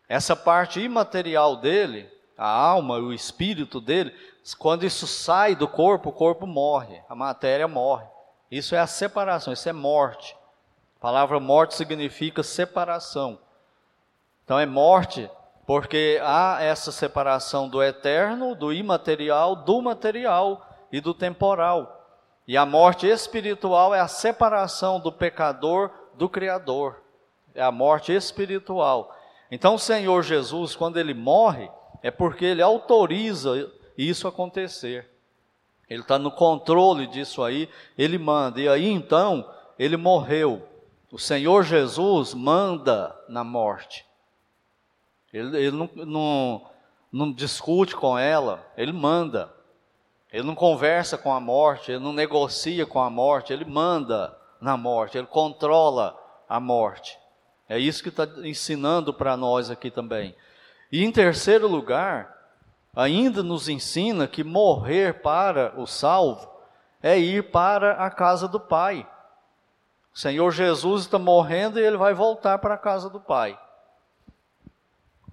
essa 0.08 0.34
parte 0.34 0.80
imaterial 0.80 1.56
dele, 1.56 2.10
a 2.40 2.48
alma, 2.48 2.96
o 2.96 3.12
espírito 3.12 3.82
dele, 3.82 4.14
quando 4.58 4.86
isso 4.86 5.06
sai 5.06 5.54
do 5.54 5.68
corpo, 5.68 6.08
o 6.08 6.12
corpo 6.12 6.46
morre, 6.46 6.98
a 7.06 7.14
matéria 7.14 7.68
morre. 7.68 8.06
Isso 8.50 8.74
é 8.74 8.78
a 8.78 8.86
separação, 8.86 9.52
isso 9.52 9.68
é 9.68 9.74
morte. 9.74 10.34
A 10.96 11.00
palavra 11.00 11.38
morte 11.38 11.74
significa 11.74 12.42
separação. 12.42 13.38
Então 14.42 14.58
é 14.58 14.64
morte 14.64 15.30
porque 15.66 16.18
há 16.22 16.62
essa 16.62 16.90
separação 16.90 17.68
do 17.68 17.82
eterno, 17.82 18.54
do 18.54 18.72
imaterial, 18.72 19.54
do 19.54 19.82
material 19.82 20.66
e 20.90 20.98
do 20.98 21.12
temporal. 21.12 22.06
E 22.48 22.56
a 22.56 22.64
morte 22.64 23.06
espiritual 23.06 23.94
é 23.94 24.00
a 24.00 24.08
separação 24.08 24.98
do 24.98 25.12
pecador 25.12 25.90
do 26.14 26.26
Criador. 26.26 27.02
É 27.54 27.62
a 27.62 27.70
morte 27.70 28.12
espiritual. 28.14 29.14
Então 29.50 29.74
o 29.74 29.78
Senhor 29.78 30.22
Jesus, 30.22 30.74
quando 30.74 30.98
ele 30.98 31.12
morre, 31.12 31.70
é 32.02 32.10
porque 32.10 32.44
ele 32.44 32.62
autoriza 32.62 33.70
isso 33.96 34.26
acontecer. 34.26 35.08
Ele 35.88 36.02
está 36.02 36.18
no 36.18 36.30
controle 36.30 37.06
disso 37.06 37.42
aí, 37.42 37.68
ele 37.98 38.16
manda. 38.16 38.60
E 38.60 38.68
aí 38.68 38.88
então, 38.88 39.48
ele 39.78 39.96
morreu. 39.96 40.66
O 41.10 41.18
Senhor 41.18 41.64
Jesus 41.64 42.32
manda 42.32 43.14
na 43.28 43.42
morte. 43.42 44.06
Ele, 45.32 45.56
ele 45.56 45.76
não, 45.76 45.90
não, 45.94 46.70
não 47.10 47.32
discute 47.32 47.94
com 47.94 48.16
ela, 48.16 48.64
ele 48.76 48.92
manda. 48.92 49.52
Ele 50.32 50.44
não 50.44 50.54
conversa 50.54 51.18
com 51.18 51.32
a 51.32 51.40
morte, 51.40 51.90
ele 51.90 52.02
não 52.02 52.12
negocia 52.12 52.86
com 52.86 53.00
a 53.00 53.10
morte, 53.10 53.52
ele 53.52 53.64
manda 53.64 54.36
na 54.60 54.76
morte, 54.76 55.18
ele 55.18 55.26
controla 55.26 56.16
a 56.48 56.60
morte. 56.60 57.18
É 57.68 57.78
isso 57.78 58.02
que 58.02 58.08
está 58.08 58.24
ensinando 58.44 59.12
para 59.12 59.36
nós 59.36 59.70
aqui 59.70 59.90
também. 59.90 60.34
E 60.90 61.04
em 61.04 61.12
terceiro 61.12 61.68
lugar, 61.68 62.36
ainda 62.94 63.42
nos 63.42 63.68
ensina 63.68 64.26
que 64.26 64.42
morrer 64.42 65.22
para 65.22 65.72
o 65.80 65.86
salvo 65.86 66.50
é 67.02 67.18
ir 67.18 67.50
para 67.50 67.92
a 68.04 68.10
casa 68.10 68.48
do 68.48 68.58
Pai. 68.58 69.08
O 70.12 70.18
Senhor 70.18 70.50
Jesus 70.50 71.02
está 71.02 71.18
morrendo 71.18 71.78
e 71.78 71.82
ele 71.82 71.96
vai 71.96 72.12
voltar 72.12 72.58
para 72.58 72.74
a 72.74 72.78
casa 72.78 73.08
do 73.08 73.20
Pai. 73.20 73.58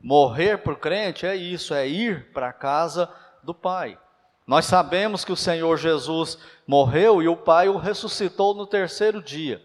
Morrer 0.02 0.60
para 0.60 0.74
o 0.74 0.78
crente 0.78 1.26
é 1.26 1.36
isso, 1.36 1.74
é 1.74 1.88
ir 1.88 2.32
para 2.32 2.50
a 2.50 2.54
casa 2.54 3.10
do 3.44 3.54
Pai. 3.54 3.98
Nós 4.46 4.66
sabemos 4.66 5.26
que 5.26 5.32
o 5.32 5.36
Senhor 5.36 5.76
Jesus 5.78 6.38
morreu 6.66 7.22
e 7.22 7.28
o 7.28 7.36
Pai 7.36 7.68
o 7.68 7.78
ressuscitou 7.78 8.54
no 8.54 8.66
terceiro 8.66 9.22
dia, 9.22 9.62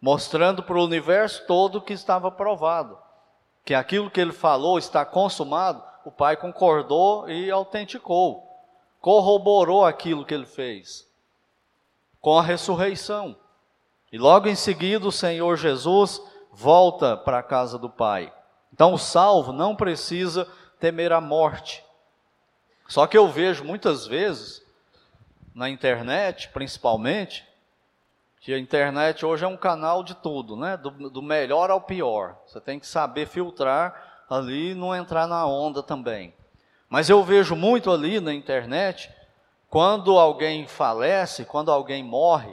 mostrando 0.00 0.62
para 0.62 0.78
o 0.78 0.84
universo 0.84 1.44
todo 1.46 1.80
que 1.80 1.92
estava 1.92 2.30
provado, 2.30 2.96
que 3.64 3.74
aquilo 3.74 4.10
que 4.10 4.20
ele 4.20 4.32
falou 4.32 4.78
está 4.78 5.04
consumado, 5.04 5.82
o 6.04 6.10
Pai 6.10 6.36
concordou 6.36 7.28
e 7.28 7.50
autenticou, 7.50 8.46
corroborou 9.00 9.84
aquilo 9.84 10.24
que 10.24 10.34
ele 10.34 10.46
fez 10.46 11.08
com 12.20 12.38
a 12.38 12.42
ressurreição. 12.42 13.36
E 14.12 14.18
logo 14.18 14.48
em 14.48 14.54
seguida 14.54 15.06
o 15.06 15.12
Senhor 15.12 15.56
Jesus 15.56 16.20
volta 16.52 17.16
para 17.16 17.38
a 17.38 17.42
casa 17.42 17.78
do 17.78 17.88
Pai. 17.88 18.32
Então 18.72 18.92
o 18.92 18.98
salvo 18.98 19.52
não 19.52 19.74
precisa 19.74 20.46
temer 20.78 21.12
a 21.12 21.20
morte. 21.20 21.84
Só 22.88 23.06
que 23.06 23.16
eu 23.16 23.28
vejo 23.28 23.64
muitas 23.64 24.06
vezes, 24.06 24.62
na 25.54 25.70
internet 25.70 26.48
principalmente, 26.48 27.46
que 28.40 28.54
a 28.54 28.58
internet 28.58 29.24
hoje 29.24 29.44
é 29.44 29.48
um 29.48 29.56
canal 29.56 30.02
de 30.02 30.14
tudo, 30.14 30.56
né? 30.56 30.76
Do, 30.76 31.10
do 31.10 31.22
melhor 31.22 31.70
ao 31.70 31.82
pior. 31.82 32.38
Você 32.46 32.58
tem 32.58 32.80
que 32.80 32.86
saber 32.86 33.26
filtrar 33.26 34.24
ali 34.30 34.70
e 34.70 34.74
não 34.74 34.96
entrar 34.96 35.26
na 35.26 35.46
onda 35.46 35.82
também. 35.82 36.34
Mas 36.88 37.10
eu 37.10 37.22
vejo 37.22 37.54
muito 37.54 37.90
ali 37.90 38.18
na 38.18 38.32
internet, 38.32 39.14
quando 39.68 40.18
alguém 40.18 40.66
falece, 40.66 41.44
quando 41.44 41.70
alguém 41.70 42.02
morre, 42.02 42.52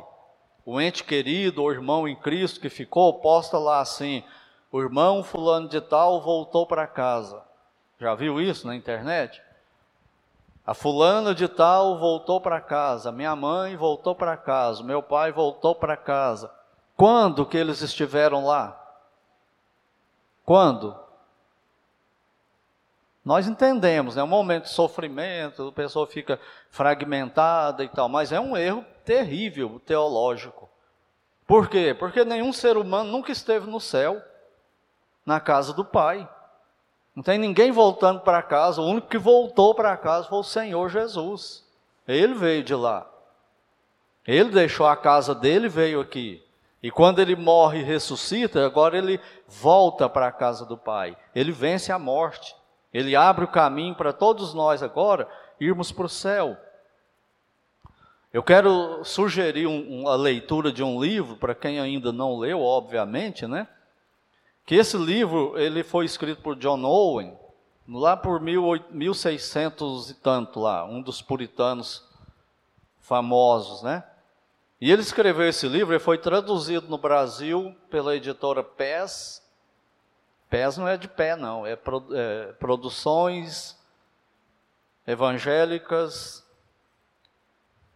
o 0.65 0.79
ente 0.81 1.03
querido, 1.05 1.63
o 1.63 1.71
irmão 1.71 2.05
em 2.05 2.15
Cristo 2.15 2.59
que 2.59 2.69
ficou, 2.69 3.21
posta 3.21 3.57
lá 3.57 3.79
assim: 3.79 4.23
o 4.69 4.81
irmão 4.81 5.23
fulano 5.23 5.69
de 5.69 5.79
tal 5.79 6.21
voltou 6.21 6.67
para 6.67 6.85
casa. 6.85 7.41
Já 7.99 8.13
viu 8.13 8.41
isso 8.41 8.67
na 8.67 8.75
internet? 8.75 9.41
A 10.67 10.73
fulana 10.73 11.33
de 11.33 11.47
tal 11.47 11.97
voltou 11.97 12.41
para 12.41 12.59
casa, 12.59 13.09
minha 13.09 13.33
mãe 13.37 13.77
voltou 13.77 14.13
para 14.13 14.35
casa, 14.35 14.83
meu 14.83 15.01
pai 15.01 15.31
voltou 15.31 15.73
para 15.73 15.95
casa. 15.95 16.51
Quando 16.97 17.45
que 17.45 17.55
eles 17.55 17.81
estiveram 17.81 18.45
lá? 18.45 18.77
Quando? 20.43 20.93
Nós 23.23 23.47
entendemos, 23.47 24.17
é 24.17 24.19
né? 24.19 24.23
um 24.23 24.27
momento 24.27 24.63
de 24.63 24.71
sofrimento, 24.71 25.69
a 25.69 25.71
pessoa 25.71 26.05
fica 26.05 26.37
fragmentada 26.69 27.85
e 27.85 27.87
tal, 27.87 28.09
mas 28.09 28.33
é 28.33 28.39
um 28.39 28.57
erro 28.57 28.83
terrível 29.05 29.81
teológico. 29.85 30.69
Por 31.45 31.69
quê? 31.69 31.95
Porque 31.97 32.25
nenhum 32.25 32.51
ser 32.51 32.75
humano 32.75 33.09
nunca 33.09 33.31
esteve 33.31 33.69
no 33.69 33.79
céu 33.79 34.21
na 35.25 35.39
casa 35.39 35.71
do 35.71 35.85
Pai. 35.85 36.27
Não 37.17 37.23
tem 37.23 37.39
ninguém 37.39 37.71
voltando 37.71 38.19
para 38.19 38.43
casa, 38.43 38.79
o 38.79 38.85
único 38.85 39.07
que 39.07 39.17
voltou 39.17 39.73
para 39.73 39.97
casa 39.97 40.29
foi 40.29 40.37
o 40.37 40.43
Senhor 40.43 40.87
Jesus. 40.87 41.65
Ele 42.07 42.35
veio 42.35 42.63
de 42.63 42.75
lá. 42.75 43.09
Ele 44.23 44.51
deixou 44.51 44.85
a 44.85 44.95
casa 44.95 45.33
dele 45.33 45.65
e 45.65 45.69
veio 45.69 45.99
aqui. 45.99 46.45
E 46.83 46.91
quando 46.91 47.17
ele 47.17 47.35
morre 47.35 47.79
e 47.79 47.83
ressuscita, 47.83 48.63
agora 48.63 48.95
ele 48.95 49.19
volta 49.47 50.07
para 50.07 50.27
a 50.27 50.31
casa 50.31 50.63
do 50.63 50.77
Pai. 50.77 51.17
Ele 51.33 51.51
vence 51.51 51.91
a 51.91 51.97
morte. 51.97 52.55
Ele 52.93 53.15
abre 53.15 53.45
o 53.45 53.51
caminho 53.51 53.95
para 53.95 54.13
todos 54.13 54.53
nós 54.53 54.83
agora 54.83 55.27
irmos 55.59 55.91
para 55.91 56.05
o 56.05 56.09
céu. 56.09 56.55
Eu 58.31 58.43
quero 58.43 59.03
sugerir 59.03 59.65
um, 59.65 60.01
uma 60.01 60.15
leitura 60.15 60.71
de 60.71 60.83
um 60.83 61.01
livro, 61.01 61.35
para 61.35 61.55
quem 61.55 61.79
ainda 61.79 62.11
não 62.11 62.37
leu, 62.37 62.61
obviamente, 62.61 63.47
né? 63.47 63.67
Que 64.67 64.75
esse 64.75 64.97
livro 64.97 65.57
ele 65.57 65.81
foi 65.81 66.03
escrito 66.03 66.41
por 66.41 66.53
John 66.57 66.83
Owen, 66.83 67.39
lá 67.87 68.17
por 68.17 68.41
1600 68.41 70.09
e 70.09 70.13
tanto 70.15 70.59
lá, 70.59 70.83
um 70.83 71.01
dos 71.01 71.21
puritanos 71.21 72.05
famosos, 72.99 73.81
né? 73.81 74.03
E 74.81 74.91
ele 74.91 75.01
escreveu 75.01 75.47
esse 75.47 75.69
livro, 75.69 75.93
ele 75.93 76.03
foi 76.03 76.17
traduzido 76.17 76.85
no 76.89 76.97
Brasil 76.97 77.73
pela 77.89 78.13
editora 78.13 78.61
PES. 78.61 79.41
PES 80.49 80.77
não 80.77 80.87
é 80.89 80.97
de 80.97 81.07
pé, 81.07 81.37
não, 81.37 81.65
é, 81.65 81.71
é 81.71 82.51
Produções 82.59 83.77
Evangélicas, 85.07 86.45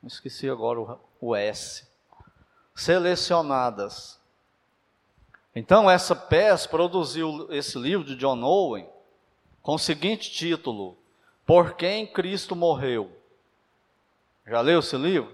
esqueci 0.06 0.50
agora 0.50 0.80
o, 0.80 1.00
o 1.20 1.36
S. 1.36 1.86
Selecionadas. 2.74 4.21
Então, 5.56 5.90
essa 5.90 6.16
PES 6.16 6.66
produziu 6.66 7.48
esse 7.52 7.78
livro 7.78 8.06
de 8.06 8.16
John 8.16 8.42
Owen 8.42 8.88
com 9.62 9.76
o 9.76 9.80
seguinte 9.80 10.32
título: 10.32 10.98
Por 11.46 11.74
quem 11.74 12.08
Cristo 12.08 12.56
morreu. 12.56 13.12
Já 14.48 14.62
leu 14.62 14.80
esse 14.80 14.96
livro? 14.98 15.32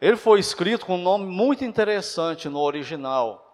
Ele 0.00 0.16
foi 0.16 0.38
escrito 0.38 0.86
com 0.86 0.94
um 0.94 1.02
nome 1.02 1.26
muito 1.26 1.64
interessante 1.64 2.48
no 2.48 2.60
original. 2.60 3.44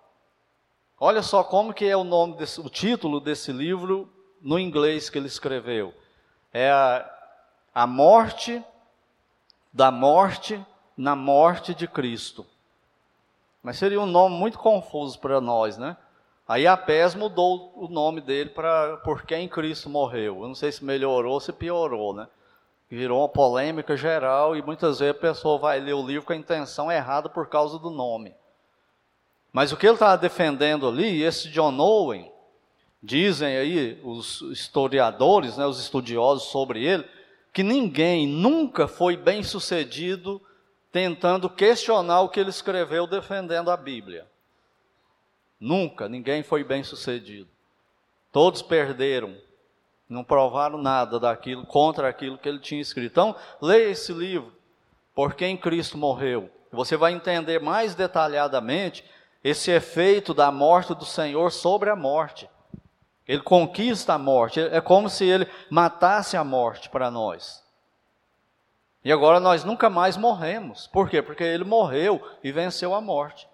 Olha 0.98 1.22
só 1.22 1.42
como 1.42 1.72
que 1.72 1.86
é 1.86 1.96
o 1.96 2.04
nome 2.04 2.36
desse, 2.36 2.60
o 2.60 2.68
título 2.68 3.20
desse 3.20 3.52
livro 3.52 4.12
no 4.40 4.58
inglês 4.58 5.08
que 5.08 5.18
ele 5.18 5.26
escreveu. 5.26 5.94
É 6.52 6.70
a, 6.70 7.10
a 7.74 7.86
morte 7.86 8.62
da 9.72 9.90
morte 9.90 10.64
na 10.96 11.16
morte 11.16 11.74
de 11.74 11.88
Cristo. 11.88 12.46
Mas 13.64 13.78
seria 13.78 13.98
um 13.98 14.04
nome 14.04 14.36
muito 14.36 14.58
confuso 14.58 15.18
para 15.18 15.40
nós, 15.40 15.78
né? 15.78 15.96
Aí 16.46 16.66
a 16.66 16.76
PES 16.76 17.14
mudou 17.14 17.72
o 17.74 17.88
nome 17.88 18.20
dele 18.20 18.50
para 18.50 18.98
Por 18.98 19.22
Quem 19.22 19.48
Cristo 19.48 19.88
Morreu. 19.88 20.42
Eu 20.42 20.48
não 20.48 20.54
sei 20.54 20.70
se 20.70 20.84
melhorou 20.84 21.32
ou 21.32 21.40
se 21.40 21.50
piorou, 21.50 22.12
né? 22.12 22.28
Virou 22.90 23.22
uma 23.22 23.28
polêmica 23.28 23.96
geral 23.96 24.54
e 24.54 24.60
muitas 24.60 24.98
vezes 24.98 25.16
a 25.16 25.18
pessoa 25.18 25.58
vai 25.58 25.80
ler 25.80 25.94
o 25.94 26.06
livro 26.06 26.26
com 26.26 26.34
a 26.34 26.36
intenção 26.36 26.92
errada 26.92 27.30
por 27.30 27.48
causa 27.48 27.78
do 27.78 27.88
nome. 27.88 28.34
Mas 29.50 29.72
o 29.72 29.78
que 29.78 29.86
ele 29.86 29.94
estava 29.94 30.18
defendendo 30.18 30.86
ali, 30.86 31.22
esse 31.22 31.48
John 31.48 31.78
Owen, 31.78 32.30
dizem 33.02 33.56
aí 33.56 33.98
os 34.04 34.42
historiadores, 34.42 35.56
né, 35.56 35.64
os 35.64 35.80
estudiosos 35.80 36.50
sobre 36.50 36.84
ele, 36.84 37.08
que 37.50 37.62
ninguém 37.62 38.26
nunca 38.26 38.86
foi 38.86 39.16
bem 39.16 39.42
sucedido 39.42 40.42
tentando 40.94 41.50
questionar 41.50 42.20
o 42.20 42.28
que 42.28 42.38
ele 42.38 42.50
escreveu 42.50 43.04
defendendo 43.04 43.68
a 43.68 43.76
Bíblia. 43.76 44.28
Nunca, 45.58 46.08
ninguém 46.08 46.44
foi 46.44 46.62
bem 46.62 46.84
sucedido. 46.84 47.48
Todos 48.30 48.62
perderam, 48.62 49.36
não 50.08 50.22
provaram 50.22 50.78
nada 50.78 51.18
daquilo 51.18 51.66
contra 51.66 52.08
aquilo 52.08 52.38
que 52.38 52.48
ele 52.48 52.60
tinha 52.60 52.80
escrito. 52.80 53.10
Então, 53.10 53.34
leia 53.60 53.90
esse 53.90 54.12
livro, 54.12 54.52
Por 55.12 55.34
quem 55.34 55.56
Cristo 55.56 55.98
morreu. 55.98 56.48
Você 56.70 56.96
vai 56.96 57.12
entender 57.12 57.58
mais 57.58 57.96
detalhadamente 57.96 59.04
esse 59.42 59.72
efeito 59.72 60.32
da 60.32 60.52
morte 60.52 60.94
do 60.94 61.04
Senhor 61.04 61.50
sobre 61.50 61.90
a 61.90 61.96
morte. 61.96 62.48
Ele 63.26 63.42
conquista 63.42 64.14
a 64.14 64.18
morte. 64.18 64.60
É 64.60 64.80
como 64.80 65.10
se 65.10 65.24
ele 65.24 65.48
matasse 65.68 66.36
a 66.36 66.44
morte 66.44 66.88
para 66.88 67.10
nós. 67.10 67.63
E 69.04 69.12
agora 69.12 69.38
nós 69.38 69.64
nunca 69.64 69.90
mais 69.90 70.16
morremos. 70.16 70.86
Por 70.86 71.10
quê? 71.10 71.20
Porque 71.20 71.44
ele 71.44 71.64
morreu 71.64 72.26
e 72.42 72.50
venceu 72.50 72.94
a 72.94 73.00
morte. 73.00 73.46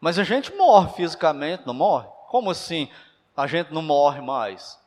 Mas 0.00 0.18
a 0.18 0.24
gente 0.24 0.54
morre 0.54 0.94
fisicamente, 0.94 1.66
não 1.66 1.74
morre? 1.74 2.08
Como 2.28 2.50
assim 2.50 2.88
a 3.36 3.46
gente 3.46 3.72
não 3.74 3.82
morre 3.82 4.22
mais? 4.22 4.80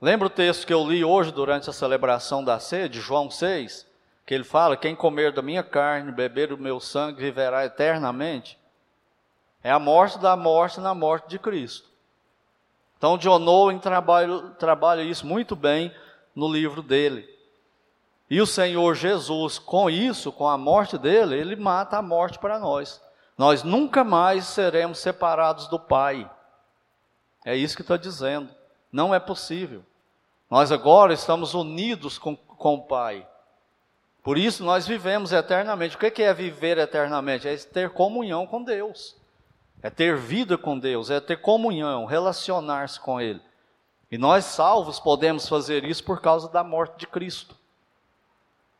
Lembra 0.00 0.26
o 0.26 0.30
texto 0.30 0.66
que 0.66 0.74
eu 0.74 0.84
li 0.84 1.04
hoje 1.04 1.30
durante 1.30 1.70
a 1.70 1.72
celebração 1.72 2.42
da 2.42 2.58
ceia, 2.58 2.88
de 2.88 3.00
João 3.00 3.30
6? 3.30 3.86
Que 4.26 4.34
ele 4.34 4.44
fala: 4.44 4.76
Quem 4.76 4.96
comer 4.96 5.32
da 5.32 5.42
minha 5.42 5.62
carne, 5.62 6.10
beber 6.10 6.48
do 6.48 6.58
meu 6.58 6.80
sangue, 6.80 7.20
viverá 7.20 7.64
eternamente. 7.64 8.58
É 9.62 9.70
a 9.70 9.78
morte 9.78 10.18
da 10.18 10.36
morte 10.36 10.80
na 10.80 10.94
morte 10.94 11.28
de 11.28 11.38
Cristo. 11.38 11.88
Então, 12.96 13.16
John 13.16 13.44
Owen 13.46 13.78
trabalha, 13.78 14.40
trabalha 14.58 15.02
isso 15.02 15.24
muito 15.24 15.54
bem 15.54 15.94
no 16.34 16.50
livro 16.52 16.82
dele. 16.82 17.37
E 18.30 18.40
o 18.42 18.46
Senhor 18.46 18.94
Jesus, 18.94 19.58
com 19.58 19.88
isso, 19.88 20.30
com 20.30 20.46
a 20.46 20.58
morte 20.58 20.98
dele, 20.98 21.38
ele 21.38 21.56
mata 21.56 21.96
a 21.96 22.02
morte 22.02 22.38
para 22.38 22.58
nós. 22.58 23.00
Nós 23.38 23.62
nunca 23.62 24.04
mais 24.04 24.44
seremos 24.44 24.98
separados 24.98 25.66
do 25.68 25.78
Pai. 25.78 26.30
É 27.44 27.56
isso 27.56 27.74
que 27.74 27.82
está 27.82 27.96
dizendo. 27.96 28.50
Não 28.92 29.14
é 29.14 29.20
possível. 29.20 29.82
Nós 30.50 30.70
agora 30.70 31.14
estamos 31.14 31.54
unidos 31.54 32.18
com, 32.18 32.36
com 32.36 32.74
o 32.74 32.82
Pai. 32.82 33.26
Por 34.22 34.36
isso 34.36 34.62
nós 34.62 34.86
vivemos 34.86 35.32
eternamente. 35.32 35.96
O 35.96 35.98
que 35.98 36.22
é 36.22 36.34
viver 36.34 36.76
eternamente? 36.76 37.48
É 37.48 37.56
ter 37.56 37.90
comunhão 37.90 38.46
com 38.46 38.62
Deus. 38.62 39.16
É 39.82 39.88
ter 39.88 40.16
vida 40.16 40.58
com 40.58 40.76
Deus, 40.76 41.08
é 41.08 41.20
ter 41.20 41.40
comunhão, 41.40 42.04
relacionar-se 42.04 42.98
com 42.98 43.20
Ele. 43.20 43.40
E 44.10 44.18
nós 44.18 44.44
salvos 44.44 44.98
podemos 44.98 45.48
fazer 45.48 45.84
isso 45.84 46.02
por 46.02 46.20
causa 46.20 46.48
da 46.48 46.64
morte 46.64 46.98
de 46.98 47.06
Cristo 47.06 47.57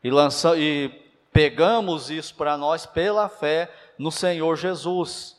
e, 0.03 0.09
lança, 0.09 0.57
e 0.57 0.89
pegamos 1.31 2.09
isso 2.09 2.35
para 2.35 2.57
nós 2.57 2.85
pela 2.85 3.27
fé 3.27 3.71
no 3.97 4.11
Senhor 4.11 4.55
Jesus. 4.55 5.37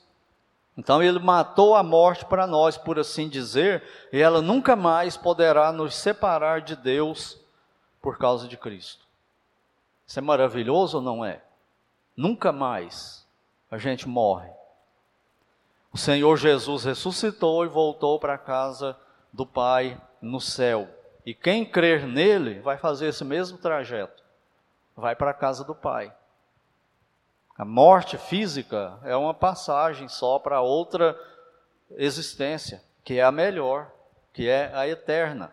Então 0.76 1.02
ele 1.02 1.18
matou 1.18 1.74
a 1.74 1.82
morte 1.82 2.24
para 2.24 2.46
nós, 2.46 2.76
por 2.76 2.98
assim 2.98 3.28
dizer, 3.28 3.82
e 4.12 4.20
ela 4.20 4.40
nunca 4.40 4.76
mais 4.76 5.16
poderá 5.16 5.72
nos 5.72 5.94
separar 5.94 6.60
de 6.60 6.76
Deus 6.76 7.38
por 8.00 8.18
causa 8.18 8.46
de 8.46 8.56
Cristo. 8.56 9.06
Isso 10.06 10.18
é 10.18 10.22
maravilhoso 10.22 10.98
ou 10.98 11.02
não 11.02 11.24
é? 11.24 11.42
Nunca 12.16 12.52
mais 12.52 13.26
a 13.70 13.78
gente 13.78 14.08
morre. 14.08 14.50
O 15.92 15.98
Senhor 15.98 16.36
Jesus 16.36 16.84
ressuscitou 16.84 17.64
e 17.64 17.68
voltou 17.68 18.18
para 18.18 18.34
a 18.34 18.38
casa 18.38 18.96
do 19.32 19.44
Pai 19.44 20.00
no 20.20 20.40
céu. 20.40 20.88
E 21.26 21.34
quem 21.34 21.64
crer 21.64 22.06
nele 22.06 22.60
vai 22.60 22.76
fazer 22.76 23.08
esse 23.08 23.24
mesmo 23.24 23.58
trajeto 23.58 24.20
vai 25.00 25.16
para 25.16 25.32
a 25.32 25.34
casa 25.34 25.64
do 25.64 25.74
Pai. 25.74 26.12
A 27.58 27.64
morte 27.64 28.16
física 28.16 28.98
é 29.02 29.16
uma 29.16 29.34
passagem 29.34 30.08
só 30.08 30.38
para 30.38 30.60
outra 30.60 31.18
existência, 31.96 32.82
que 33.04 33.18
é 33.18 33.22
a 33.22 33.32
melhor, 33.32 33.90
que 34.32 34.48
é 34.48 34.70
a 34.74 34.86
eterna. 34.86 35.52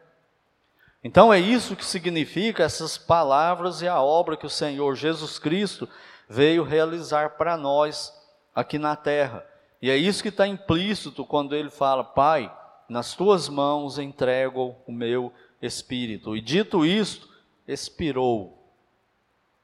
Então 1.03 1.33
é 1.33 1.39
isso 1.39 1.75
que 1.75 1.85
significa 1.85 2.63
essas 2.63 2.97
palavras 2.97 3.81
e 3.81 3.87
a 3.87 4.01
obra 4.01 4.37
que 4.37 4.45
o 4.45 4.49
Senhor 4.49 4.95
Jesus 4.95 5.39
Cristo 5.39 5.87
veio 6.29 6.63
realizar 6.63 7.31
para 7.31 7.57
nós 7.57 8.13
aqui 8.53 8.77
na 8.77 8.95
terra. 8.95 9.45
E 9.81 9.89
é 9.89 9.97
isso 9.97 10.23
que 10.23 10.29
está 10.29 10.47
implícito 10.47 11.25
quando 11.25 11.55
ele 11.55 11.69
fala: 11.69 12.03
Pai, 12.03 12.51
nas 12.89 13.13
tuas 13.13 13.47
mãos 13.49 13.99
entrego 13.99 14.75
o 14.87 14.91
meu 14.91 15.31
espírito. 15.61 16.35
E 16.35 16.41
dito 16.41 16.85
isto, 16.85 17.29
expirou 17.67 18.56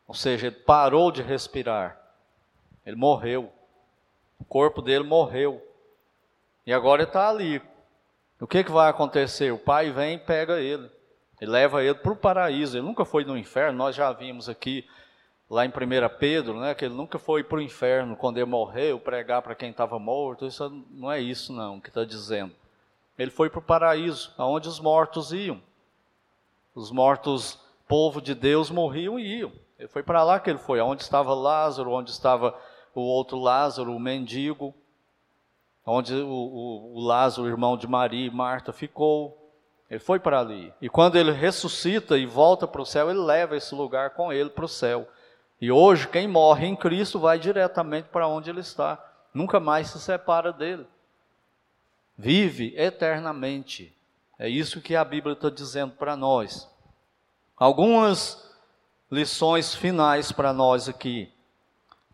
ou 0.08 0.14
seja, 0.14 0.48
ele 0.48 0.56
parou 0.56 1.12
de 1.12 1.22
respirar. 1.22 2.00
Ele 2.86 2.96
morreu. 2.96 3.52
O 4.40 4.44
corpo 4.46 4.82
dele 4.82 5.04
morreu. 5.04 5.62
E 6.66 6.74
agora 6.74 7.02
ele 7.02 7.10
está 7.10 7.30
ali. 7.30 7.62
O 8.40 8.48
que, 8.48 8.64
que 8.64 8.72
vai 8.72 8.90
acontecer? 8.90 9.52
O 9.52 9.58
pai 9.58 9.92
vem 9.92 10.16
e 10.16 10.20
pega 10.20 10.60
ele. 10.60 10.90
E 11.40 11.46
leva 11.46 11.84
ele 11.84 11.96
para 11.96 12.12
o 12.12 12.16
paraíso. 12.16 12.78
Ele 12.78 12.86
nunca 12.86 13.06
foi 13.06 13.24
no 13.24 13.38
inferno. 13.38 13.78
Nós 13.78 13.96
já 13.96 14.12
vimos 14.12 14.50
aqui, 14.50 14.88
lá 15.50 15.66
em 15.66 15.70
1 15.70 15.72
Pedro, 16.20 16.60
né, 16.60 16.76
que 16.76 16.86
ele 16.86 16.94
nunca 16.94 17.18
foi 17.18 17.44
para 17.44 17.58
o 17.58 17.62
inferno 17.62 18.16
quando 18.16 18.38
ele 18.38 18.46
morreu, 18.46 19.00
pregar 19.00 19.42
para 19.42 19.56
quem 19.56 19.72
estava 19.72 19.98
morto. 19.98 20.46
Isso 20.46 20.70
não 20.92 21.12
é 21.12 21.20
isso, 21.22 21.54
não, 21.54 21.80
que 21.80 21.90
está 21.90 22.04
dizendo. 22.04 22.54
Ele 23.18 23.32
foi 23.32 23.50
para 23.50 23.60
o 23.60 23.64
paraíso, 23.64 24.34
aonde 24.38 24.68
os 24.68 24.80
mortos 24.80 25.32
iam. 25.32 25.62
Os 26.76 26.92
mortos, 26.92 27.60
povo 27.88 28.22
de 28.22 28.34
Deus, 28.34 28.70
morriam 28.70 29.20
e 29.20 29.40
iam. 29.40 29.52
Foi 29.88 30.04
para 30.04 30.24
lá 30.24 30.40
que 30.40 30.50
ele 30.50 30.60
foi, 30.60 30.80
onde 30.80 31.02
estava 31.02 31.34
Lázaro, 31.34 31.92
onde 31.92 32.12
estava 32.12 32.58
o 32.94 33.02
outro 33.02 33.38
Lázaro, 33.38 33.96
o 33.96 34.00
mendigo, 34.00 34.74
onde 35.86 36.14
o, 36.14 36.28
o, 36.28 36.96
o 36.96 37.00
Lázaro, 37.02 37.48
irmão 37.48 37.76
de 37.76 37.88
Maria 37.88 38.28
e 38.28 38.32
Marta, 38.32 38.72
ficou. 38.72 39.40
Ele 39.90 40.00
foi 40.00 40.20
para 40.20 40.40
ali. 40.40 40.74
E 40.82 40.90
quando 40.90 41.18
ele 41.18 41.32
ressuscita 41.32 42.18
e 42.18 42.26
volta 42.26 42.68
para 42.68 42.82
o 42.82 42.86
céu, 42.86 43.10
ele 43.10 43.20
leva 43.20 43.56
esse 43.56 43.76
lugar 43.76 44.12
com 44.12 44.32
ele 44.32 44.50
para 44.50 44.66
o 44.66 44.70
céu. 44.70 45.08
E 45.60 45.72
hoje, 45.72 46.08
quem 46.08 46.28
morre 46.28 46.66
em 46.68 46.76
Cristo 46.76 47.20
vai 47.20 47.38
diretamente 47.40 48.10
para 48.10 48.28
onde 48.28 48.50
ele 48.50 48.60
está. 48.60 49.04
Nunca 49.34 49.60
mais 49.60 49.88
se 49.88 50.00
separa 50.00 50.52
dele. 50.52 50.86
Vive 52.18 52.74
eternamente. 52.78 53.96
É 54.38 54.48
isso 54.50 54.82
que 54.82 54.96
a 54.96 55.04
Bíblia 55.04 55.34
está 55.34 55.50
dizendo 55.50 55.94
para 55.94 56.16
nós. 56.16 56.70
Algumas 57.58 58.53
lições 59.12 59.76
finais 59.76 60.32
para 60.32 60.52
nós 60.52 60.90
aqui. 60.90 61.32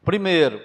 Primeiro, 0.04 0.62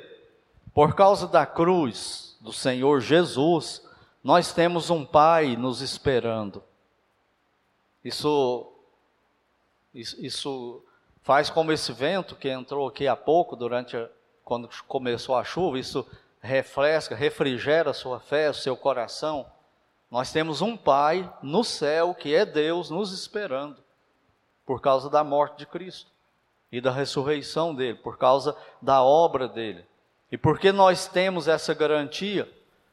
por 0.72 0.94
causa 0.94 1.28
da 1.28 1.46
cruz 1.46 2.37
do 2.40 2.52
Senhor 2.52 3.00
Jesus, 3.00 3.87
nós 4.22 4.52
temos 4.52 4.90
um 4.90 5.04
Pai 5.04 5.56
nos 5.56 5.80
esperando. 5.80 6.62
Isso, 8.04 8.72
isso, 9.94 10.84
faz 11.22 11.50
como 11.50 11.72
esse 11.72 11.92
vento 11.92 12.34
que 12.37 12.48
entrou 12.48 12.88
aqui 12.88 13.06
há 13.06 13.16
pouco, 13.16 13.54
durante 13.54 13.96
quando 14.44 14.68
começou 14.88 15.37
a 15.37 15.44
chuva, 15.44 15.78
isso 15.78 16.06
refresca, 16.40 17.14
refrigera 17.14 17.90
a 17.90 17.94
sua 17.94 18.18
fé, 18.18 18.50
o 18.50 18.54
seu 18.54 18.76
coração. 18.76 19.46
Nós 20.10 20.32
temos 20.32 20.60
um 20.60 20.76
Pai 20.76 21.32
no 21.42 21.64
céu 21.64 22.14
que 22.14 22.34
é 22.34 22.44
Deus 22.44 22.90
nos 22.90 23.12
esperando 23.12 23.82
por 24.66 24.80
causa 24.80 25.08
da 25.08 25.22
morte 25.22 25.58
de 25.58 25.66
Cristo 25.66 26.13
e 26.74 26.80
da 26.80 26.90
ressurreição 26.90 27.72
dele, 27.72 27.94
por 27.98 28.18
causa 28.18 28.56
da 28.82 29.00
obra 29.00 29.46
dele. 29.46 29.84
E 30.30 30.37
por 30.37 30.58
que 30.58 30.72
nós 30.72 31.06
temos 31.06 31.46
essa 31.46 31.72
garantia 31.72 32.50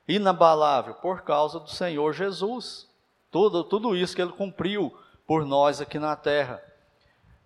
inabalável? 0.07 0.93
Por 0.93 1.23
causa 1.23 1.59
do 1.59 1.67
Senhor 1.67 2.13
Jesus. 2.13 2.87
Tudo, 3.31 3.63
tudo 3.63 3.95
isso 3.95 4.15
que 4.15 4.21
ele 4.21 4.33
cumpriu 4.33 4.95
por 5.25 5.43
nós 5.43 5.81
aqui 5.81 5.97
na 5.97 6.15
terra. 6.15 6.63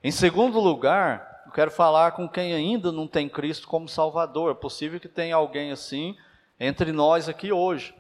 Em 0.04 0.12
segundo 0.12 0.60
lugar, 0.60 1.44
eu 1.46 1.54
quero 1.54 1.72
falar 1.72 2.12
com 2.12 2.28
quem 2.28 2.54
ainda 2.54 2.92
não 2.92 3.08
tem 3.08 3.30
Cristo 3.30 3.66
como 3.66 3.88
Salvador. 3.88 4.52
É 4.52 4.56
possível 4.56 5.00
que 5.00 5.08
tenha 5.08 5.38
alguém 5.38 5.72
assim 5.72 6.18
entre 6.60 6.92
nós 6.92 7.30
aqui 7.30 7.54
hoje. 7.54 7.96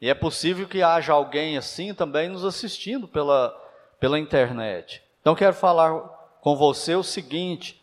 E 0.00 0.08
é 0.08 0.14
possível 0.14 0.66
que 0.66 0.82
haja 0.82 1.12
alguém 1.12 1.58
assim 1.58 1.92
também 1.92 2.30
nos 2.30 2.46
assistindo 2.46 3.06
pela, 3.06 3.54
pela 4.00 4.18
internet. 4.18 5.02
Então, 5.20 5.34
quero 5.34 5.52
falar 5.52 6.23
com 6.44 6.54
você 6.54 6.94
o 6.94 7.02
seguinte: 7.02 7.82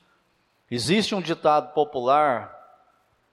existe 0.70 1.16
um 1.16 1.22
ditado 1.22 1.74
popular 1.74 2.56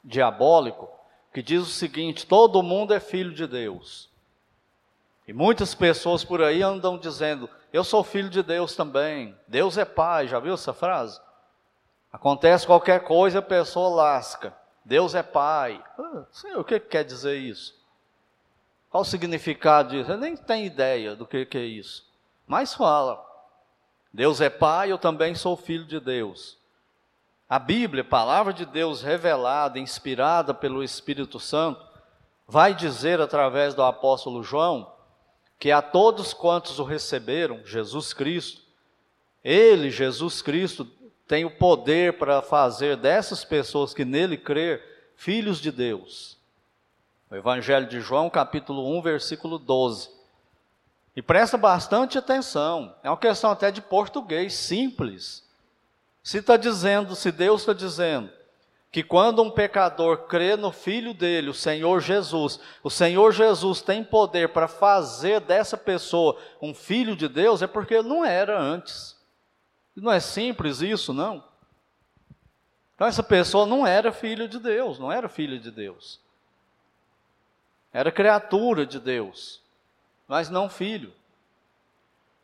diabólico 0.02 0.90
que 1.34 1.42
diz 1.42 1.60
o 1.60 1.66
seguinte: 1.66 2.26
todo 2.26 2.62
mundo 2.62 2.94
é 2.94 2.98
filho 2.98 3.34
de 3.34 3.46
Deus. 3.46 4.08
E 5.26 5.32
muitas 5.34 5.74
pessoas 5.74 6.24
por 6.24 6.42
aí 6.42 6.62
andam 6.62 6.96
dizendo: 6.96 7.48
eu 7.70 7.84
sou 7.84 8.02
filho 8.02 8.30
de 8.30 8.42
Deus 8.42 8.74
também. 8.74 9.38
Deus 9.46 9.76
é 9.76 9.84
pai. 9.84 10.26
Já 10.26 10.40
viu 10.40 10.54
essa 10.54 10.72
frase? 10.72 11.20
Acontece 12.10 12.66
qualquer 12.66 13.04
coisa, 13.04 13.40
a 13.40 13.42
pessoa 13.42 13.94
lasca. 13.94 14.56
Deus 14.82 15.14
é 15.14 15.22
pai. 15.22 15.84
Ah, 15.98 16.24
senhor, 16.32 16.60
o 16.60 16.64
que 16.64 16.80
quer 16.80 17.04
dizer 17.04 17.36
isso? 17.36 17.78
Qual 18.88 19.02
o 19.02 19.04
significado 19.04 19.90
disso? 19.90 20.10
Eu 20.10 20.16
nem 20.16 20.34
tenho 20.34 20.64
ideia 20.64 21.14
do 21.14 21.26
que, 21.26 21.44
que 21.44 21.58
é 21.58 21.64
isso. 21.66 22.10
Mas 22.46 22.72
fala. 22.72 23.27
Deus 24.18 24.40
é 24.40 24.50
Pai, 24.50 24.90
eu 24.90 24.98
também 24.98 25.36
sou 25.36 25.56
filho 25.56 25.84
de 25.84 26.00
Deus. 26.00 26.58
A 27.48 27.56
Bíblia, 27.56 28.02
palavra 28.02 28.52
de 28.52 28.66
Deus 28.66 29.00
revelada, 29.00 29.78
inspirada 29.78 30.52
pelo 30.52 30.82
Espírito 30.82 31.38
Santo, 31.38 31.86
vai 32.44 32.74
dizer 32.74 33.20
através 33.20 33.76
do 33.76 33.82
apóstolo 33.84 34.42
João 34.42 34.92
que 35.56 35.70
a 35.70 35.80
todos 35.80 36.34
quantos 36.34 36.80
o 36.80 36.82
receberam, 36.82 37.64
Jesus 37.64 38.12
Cristo, 38.12 38.60
ele, 39.44 39.88
Jesus 39.88 40.42
Cristo, 40.42 40.84
tem 41.28 41.44
o 41.44 41.56
poder 41.56 42.18
para 42.18 42.42
fazer 42.42 42.96
dessas 42.96 43.44
pessoas 43.44 43.94
que 43.94 44.04
nele 44.04 44.36
crer 44.36 45.12
filhos 45.14 45.60
de 45.60 45.70
Deus. 45.70 46.36
O 47.30 47.36
Evangelho 47.36 47.86
de 47.86 48.00
João, 48.00 48.28
capítulo 48.28 48.98
1, 48.98 49.00
versículo 49.00 49.60
12. 49.60 50.17
E 51.18 51.22
presta 51.22 51.58
bastante 51.58 52.16
atenção, 52.16 52.94
é 53.02 53.10
uma 53.10 53.16
questão 53.16 53.50
até 53.50 53.72
de 53.72 53.82
português 53.82 54.54
simples. 54.54 55.44
Se 56.22 56.38
está 56.38 56.56
dizendo, 56.56 57.16
se 57.16 57.32
Deus 57.32 57.62
está 57.62 57.72
dizendo 57.72 58.30
que 58.92 59.02
quando 59.02 59.42
um 59.42 59.50
pecador 59.50 60.28
crê 60.28 60.54
no 60.54 60.70
Filho 60.70 61.12
dele, 61.12 61.50
o 61.50 61.54
Senhor 61.54 62.00
Jesus, 62.00 62.60
o 62.84 62.88
Senhor 62.88 63.32
Jesus 63.32 63.82
tem 63.82 64.04
poder 64.04 64.50
para 64.50 64.68
fazer 64.68 65.40
dessa 65.40 65.76
pessoa 65.76 66.40
um 66.62 66.72
filho 66.72 67.16
de 67.16 67.26
Deus, 67.26 67.62
é 67.62 67.66
porque 67.66 68.00
não 68.00 68.24
era 68.24 68.56
antes. 68.56 69.16
Não 69.96 70.12
é 70.12 70.20
simples 70.20 70.82
isso, 70.82 71.12
não. 71.12 71.42
Então 72.94 73.08
essa 73.08 73.24
pessoa 73.24 73.66
não 73.66 73.84
era 73.84 74.12
filho 74.12 74.46
de 74.46 74.60
Deus, 74.60 75.00
não 75.00 75.10
era 75.10 75.28
filho 75.28 75.58
de 75.58 75.72
Deus. 75.72 76.20
Era 77.92 78.12
criatura 78.12 78.86
de 78.86 79.00
Deus, 79.00 79.60
mas 80.28 80.50
não 80.50 80.68
filho. 80.68 81.12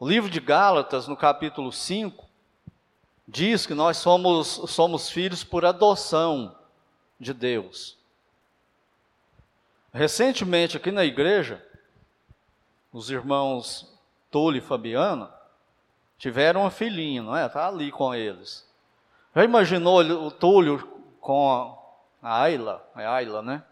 O 0.01 0.09
livro 0.09 0.31
de 0.31 0.41
Gálatas, 0.41 1.07
no 1.07 1.17
capítulo 1.17 1.71
5, 1.71 2.27
diz 3.29 3.67
que 3.67 3.75
nós 3.75 3.99
somos, 3.99 4.49
somos 4.69 5.11
filhos 5.11 5.45
por 5.45 5.65
adoção 5.65 6.57
de 7.21 7.35
Deus. 7.35 7.97
Recentemente, 9.93 10.77
aqui 10.77 10.91
na 10.91 11.05
igreja, 11.05 11.65
os 12.93 13.11
irmãos 13.11 13.93
Túlio 14.31 14.59
e 14.59 14.61
Fabiana 14.61 15.33
tiveram 16.19 16.63
uma 16.63 16.71
filhinha, 16.71 17.23
não 17.23 17.37
é? 17.37 17.47
Está 17.47 17.69
ali 17.69 17.93
com 17.93 18.15
eles. 18.15 18.67
Já 19.37 19.45
imaginou 19.45 20.01
o 20.01 20.31
Túlio 20.31 20.79
com 21.21 21.79
a 22.21 22.41
Ayla? 22.43 22.85
É 22.97 23.07
Ayla, 23.07 23.43
né? 23.43 23.63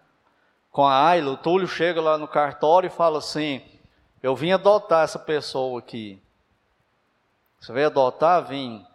Com 0.71 0.87
a 0.87 1.09
Ayla, 1.09 1.33
o 1.33 1.37
Túlio 1.37 1.67
chega 1.67 2.01
lá 2.01 2.17
no 2.17 2.29
cartório 2.29 2.87
e 2.87 2.91
fala 2.91 3.19
assim: 3.19 3.63
Eu 4.23 4.37
vim 4.37 4.53
adotar 4.53 5.05
essa 5.05 5.19
pessoa 5.19 5.81
aqui. 5.81 6.23
Você 7.61 7.73
veio 7.73 7.89
adotar? 7.89 8.47
Vim. 8.47 8.87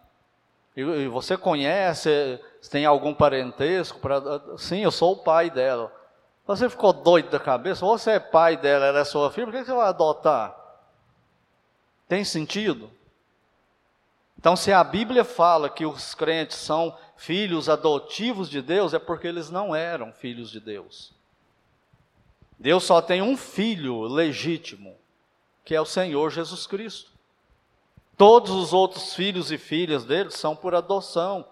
E, 0.76 1.08
você 1.08 1.36
conhece, 1.36 2.40
tem 2.70 2.86
algum 2.86 3.12
parentesco? 3.12 3.98
Pra, 3.98 4.20
sim, 4.56 4.80
eu 4.80 4.90
sou 4.90 5.14
o 5.14 5.22
pai 5.22 5.50
dela. 5.50 5.92
Você 6.46 6.70
ficou 6.70 6.92
doido 6.92 7.30
da 7.30 7.38
cabeça? 7.38 7.84
Você 7.84 8.12
é 8.12 8.20
pai 8.20 8.56
dela, 8.56 8.86
ela 8.86 9.00
é 9.00 9.04
sua 9.04 9.30
filha, 9.30 9.46
por 9.46 9.52
que 9.52 9.64
você 9.64 9.72
vai 9.72 9.88
adotar? 9.88 10.56
Tem 12.08 12.24
sentido? 12.24 12.90
Então, 14.38 14.56
se 14.56 14.72
a 14.72 14.82
Bíblia 14.82 15.24
fala 15.24 15.68
que 15.68 15.84
os 15.84 16.14
crentes 16.14 16.56
são 16.56 16.96
filhos 17.16 17.68
adotivos 17.68 18.48
de 18.48 18.62
Deus, 18.62 18.94
é 18.94 18.98
porque 18.98 19.26
eles 19.26 19.50
não 19.50 19.74
eram 19.74 20.12
filhos 20.12 20.50
de 20.50 20.60
Deus. 20.60 21.12
Deus 22.58 22.84
só 22.84 23.02
tem 23.02 23.20
um 23.20 23.36
filho 23.36 24.02
legítimo, 24.02 24.96
que 25.68 25.74
é 25.74 25.80
o 25.82 25.84
Senhor 25.84 26.30
Jesus 26.30 26.66
Cristo. 26.66 27.10
Todos 28.16 28.50
os 28.50 28.72
outros 28.72 29.12
filhos 29.14 29.52
e 29.52 29.58
filhas 29.58 30.02
deles 30.02 30.32
são 30.32 30.56
por 30.56 30.74
adoção. 30.74 31.44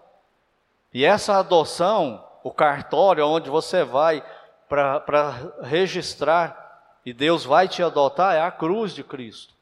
E 0.91 1.05
essa 1.05 1.37
adoção, 1.37 2.25
o 2.43 2.49
cartório 2.49 3.23
onde 3.27 3.47
você 3.47 3.83
vai 3.83 4.25
para 4.67 5.51
registrar 5.61 6.97
e 7.05 7.13
Deus 7.13 7.45
vai 7.45 7.67
te 7.67 7.83
adotar, 7.83 8.33
é 8.33 8.41
a 8.41 8.49
cruz 8.49 8.95
de 8.95 9.03
Cristo. 9.03 9.53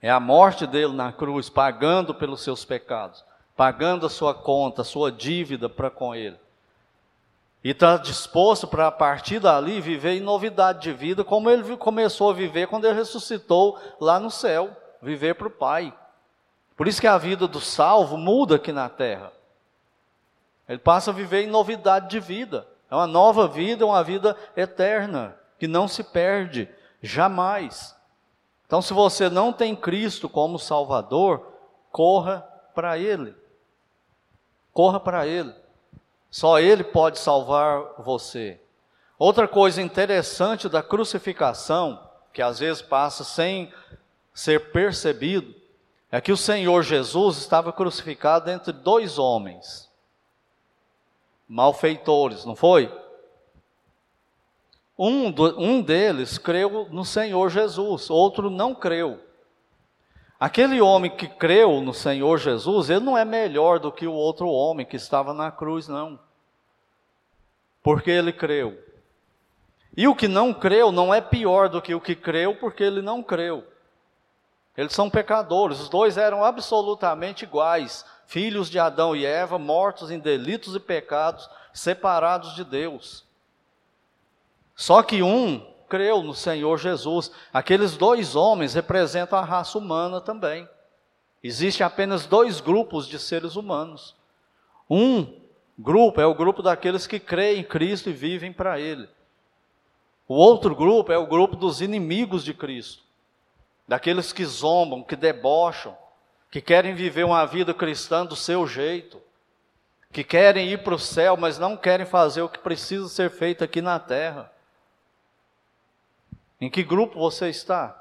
É 0.00 0.08
a 0.08 0.20
morte 0.20 0.64
dele 0.64 0.92
na 0.92 1.10
cruz, 1.12 1.48
pagando 1.48 2.14
pelos 2.14 2.40
seus 2.40 2.64
pecados, 2.64 3.24
pagando 3.56 4.06
a 4.06 4.10
sua 4.10 4.32
conta, 4.32 4.82
a 4.82 4.84
sua 4.84 5.10
dívida 5.10 5.68
para 5.68 5.90
com 5.90 6.14
ele. 6.14 6.38
E 7.64 7.70
está 7.70 7.96
disposto 7.96 8.68
para, 8.68 8.86
a 8.86 8.92
partir 8.92 9.40
dali, 9.40 9.80
viver 9.80 10.12
em 10.12 10.20
novidade 10.20 10.82
de 10.82 10.92
vida, 10.92 11.24
como 11.24 11.48
ele 11.48 11.76
começou 11.78 12.30
a 12.30 12.34
viver 12.34 12.68
quando 12.68 12.84
ele 12.84 12.98
ressuscitou 12.98 13.78
lá 13.98 14.20
no 14.20 14.30
céu 14.30 14.76
viver 15.04 15.34
para 15.34 15.46
o 15.46 15.50
Pai. 15.50 15.94
Por 16.76 16.88
isso 16.88 17.00
que 17.00 17.06
a 17.06 17.18
vida 17.18 17.46
do 17.46 17.60
salvo 17.60 18.16
muda 18.16 18.56
aqui 18.56 18.72
na 18.72 18.88
terra. 18.88 19.32
Ele 20.68 20.78
passa 20.78 21.10
a 21.10 21.14
viver 21.14 21.42
em 21.42 21.46
novidade 21.46 22.08
de 22.08 22.18
vida. 22.18 22.66
É 22.90 22.94
uma 22.94 23.06
nova 23.06 23.46
vida, 23.46 23.86
uma 23.86 24.02
vida 24.02 24.36
eterna, 24.56 25.36
que 25.58 25.68
não 25.68 25.86
se 25.86 26.02
perde 26.02 26.68
jamais. 27.02 27.94
Então, 28.66 28.80
se 28.80 28.92
você 28.92 29.28
não 29.28 29.52
tem 29.52 29.76
Cristo 29.76 30.28
como 30.28 30.58
Salvador, 30.58 31.52
corra 31.92 32.40
para 32.74 32.98
Ele. 32.98 33.34
Corra 34.72 34.98
para 34.98 35.26
Ele. 35.26 35.54
Só 36.34 36.58
Ele 36.58 36.82
pode 36.82 37.20
salvar 37.20 37.94
você. 37.96 38.60
Outra 39.16 39.46
coisa 39.46 39.80
interessante 39.80 40.68
da 40.68 40.82
crucificação, 40.82 42.10
que 42.32 42.42
às 42.42 42.58
vezes 42.58 42.82
passa 42.82 43.22
sem 43.22 43.72
ser 44.34 44.72
percebido 44.72 45.54
é 46.10 46.20
que 46.20 46.32
o 46.32 46.36
Senhor 46.36 46.82
Jesus 46.82 47.36
estava 47.36 47.72
crucificado 47.72 48.50
entre 48.50 48.72
dois 48.72 49.16
homens, 49.16 49.88
malfeitores, 51.48 52.44
não 52.44 52.56
foi? 52.56 52.92
Um, 54.98 55.30
do, 55.30 55.56
um 55.56 55.80
deles 55.80 56.36
creu 56.36 56.88
no 56.90 57.04
Senhor 57.04 57.48
Jesus, 57.48 58.10
outro 58.10 58.50
não 58.50 58.74
creu. 58.74 59.20
Aquele 60.38 60.80
homem 60.80 61.10
que 61.10 61.28
creu 61.28 61.80
no 61.80 61.94
Senhor 61.94 62.38
Jesus, 62.38 62.90
ele 62.90 63.00
não 63.00 63.16
é 63.16 63.24
melhor 63.24 63.78
do 63.78 63.92
que 63.92 64.06
o 64.06 64.12
outro 64.12 64.48
homem 64.48 64.84
que 64.84 64.96
estava 64.96 65.32
na 65.32 65.50
cruz, 65.50 65.88
não. 65.88 66.18
Porque 67.82 68.10
ele 68.10 68.32
creu. 68.32 68.78
E 69.96 70.08
o 70.08 70.14
que 70.14 70.26
não 70.26 70.52
creu 70.52 70.90
não 70.90 71.14
é 71.14 71.20
pior 71.20 71.68
do 71.68 71.80
que 71.80 71.94
o 71.94 72.00
que 72.00 72.16
creu, 72.16 72.56
porque 72.56 72.82
ele 72.82 73.00
não 73.00 73.22
creu. 73.22 73.64
Eles 74.76 74.92
são 74.92 75.08
pecadores, 75.08 75.78
os 75.78 75.88
dois 75.88 76.16
eram 76.18 76.44
absolutamente 76.44 77.44
iguais, 77.44 78.04
filhos 78.26 78.68
de 78.68 78.78
Adão 78.78 79.14
e 79.14 79.24
Eva, 79.24 79.56
mortos 79.56 80.10
em 80.10 80.18
delitos 80.18 80.74
e 80.74 80.80
pecados, 80.80 81.48
separados 81.72 82.56
de 82.56 82.64
Deus. 82.64 83.24
Só 84.74 85.00
que 85.02 85.22
um 85.22 85.64
creu 85.94 86.24
no 86.24 86.34
Senhor 86.34 86.76
Jesus. 86.76 87.30
Aqueles 87.52 87.96
dois 87.96 88.34
homens 88.34 88.74
representam 88.74 89.38
a 89.38 89.44
raça 89.44 89.78
humana 89.78 90.20
também. 90.20 90.68
Existem 91.40 91.86
apenas 91.86 92.26
dois 92.26 92.60
grupos 92.60 93.06
de 93.06 93.16
seres 93.16 93.54
humanos. 93.54 94.16
Um 94.90 95.40
grupo 95.78 96.20
é 96.20 96.26
o 96.26 96.34
grupo 96.34 96.62
daqueles 96.62 97.06
que 97.06 97.20
creem 97.20 97.60
em 97.60 97.62
Cristo 97.62 98.10
e 98.10 98.12
vivem 98.12 98.52
para 98.52 98.80
Ele. 98.80 99.08
O 100.26 100.34
outro 100.34 100.74
grupo 100.74 101.12
é 101.12 101.16
o 101.16 101.28
grupo 101.28 101.54
dos 101.54 101.80
inimigos 101.80 102.42
de 102.42 102.52
Cristo 102.52 103.04
daqueles 103.86 104.32
que 104.32 104.44
zombam, 104.44 105.04
que 105.04 105.14
debocham, 105.14 105.96
que 106.50 106.60
querem 106.60 106.92
viver 106.94 107.22
uma 107.22 107.44
vida 107.44 107.72
cristã 107.72 108.26
do 108.26 108.34
seu 108.34 108.66
jeito, 108.66 109.22
que 110.10 110.24
querem 110.24 110.70
ir 110.70 110.82
para 110.82 110.94
o 110.94 110.98
céu, 110.98 111.36
mas 111.36 111.56
não 111.56 111.76
querem 111.76 112.06
fazer 112.06 112.42
o 112.42 112.48
que 112.48 112.58
precisa 112.58 113.08
ser 113.08 113.30
feito 113.30 113.62
aqui 113.62 113.80
na 113.80 114.00
terra. 114.00 114.53
Em 116.64 116.70
que 116.70 116.82
grupo 116.82 117.18
você 117.18 117.50
está? 117.50 117.94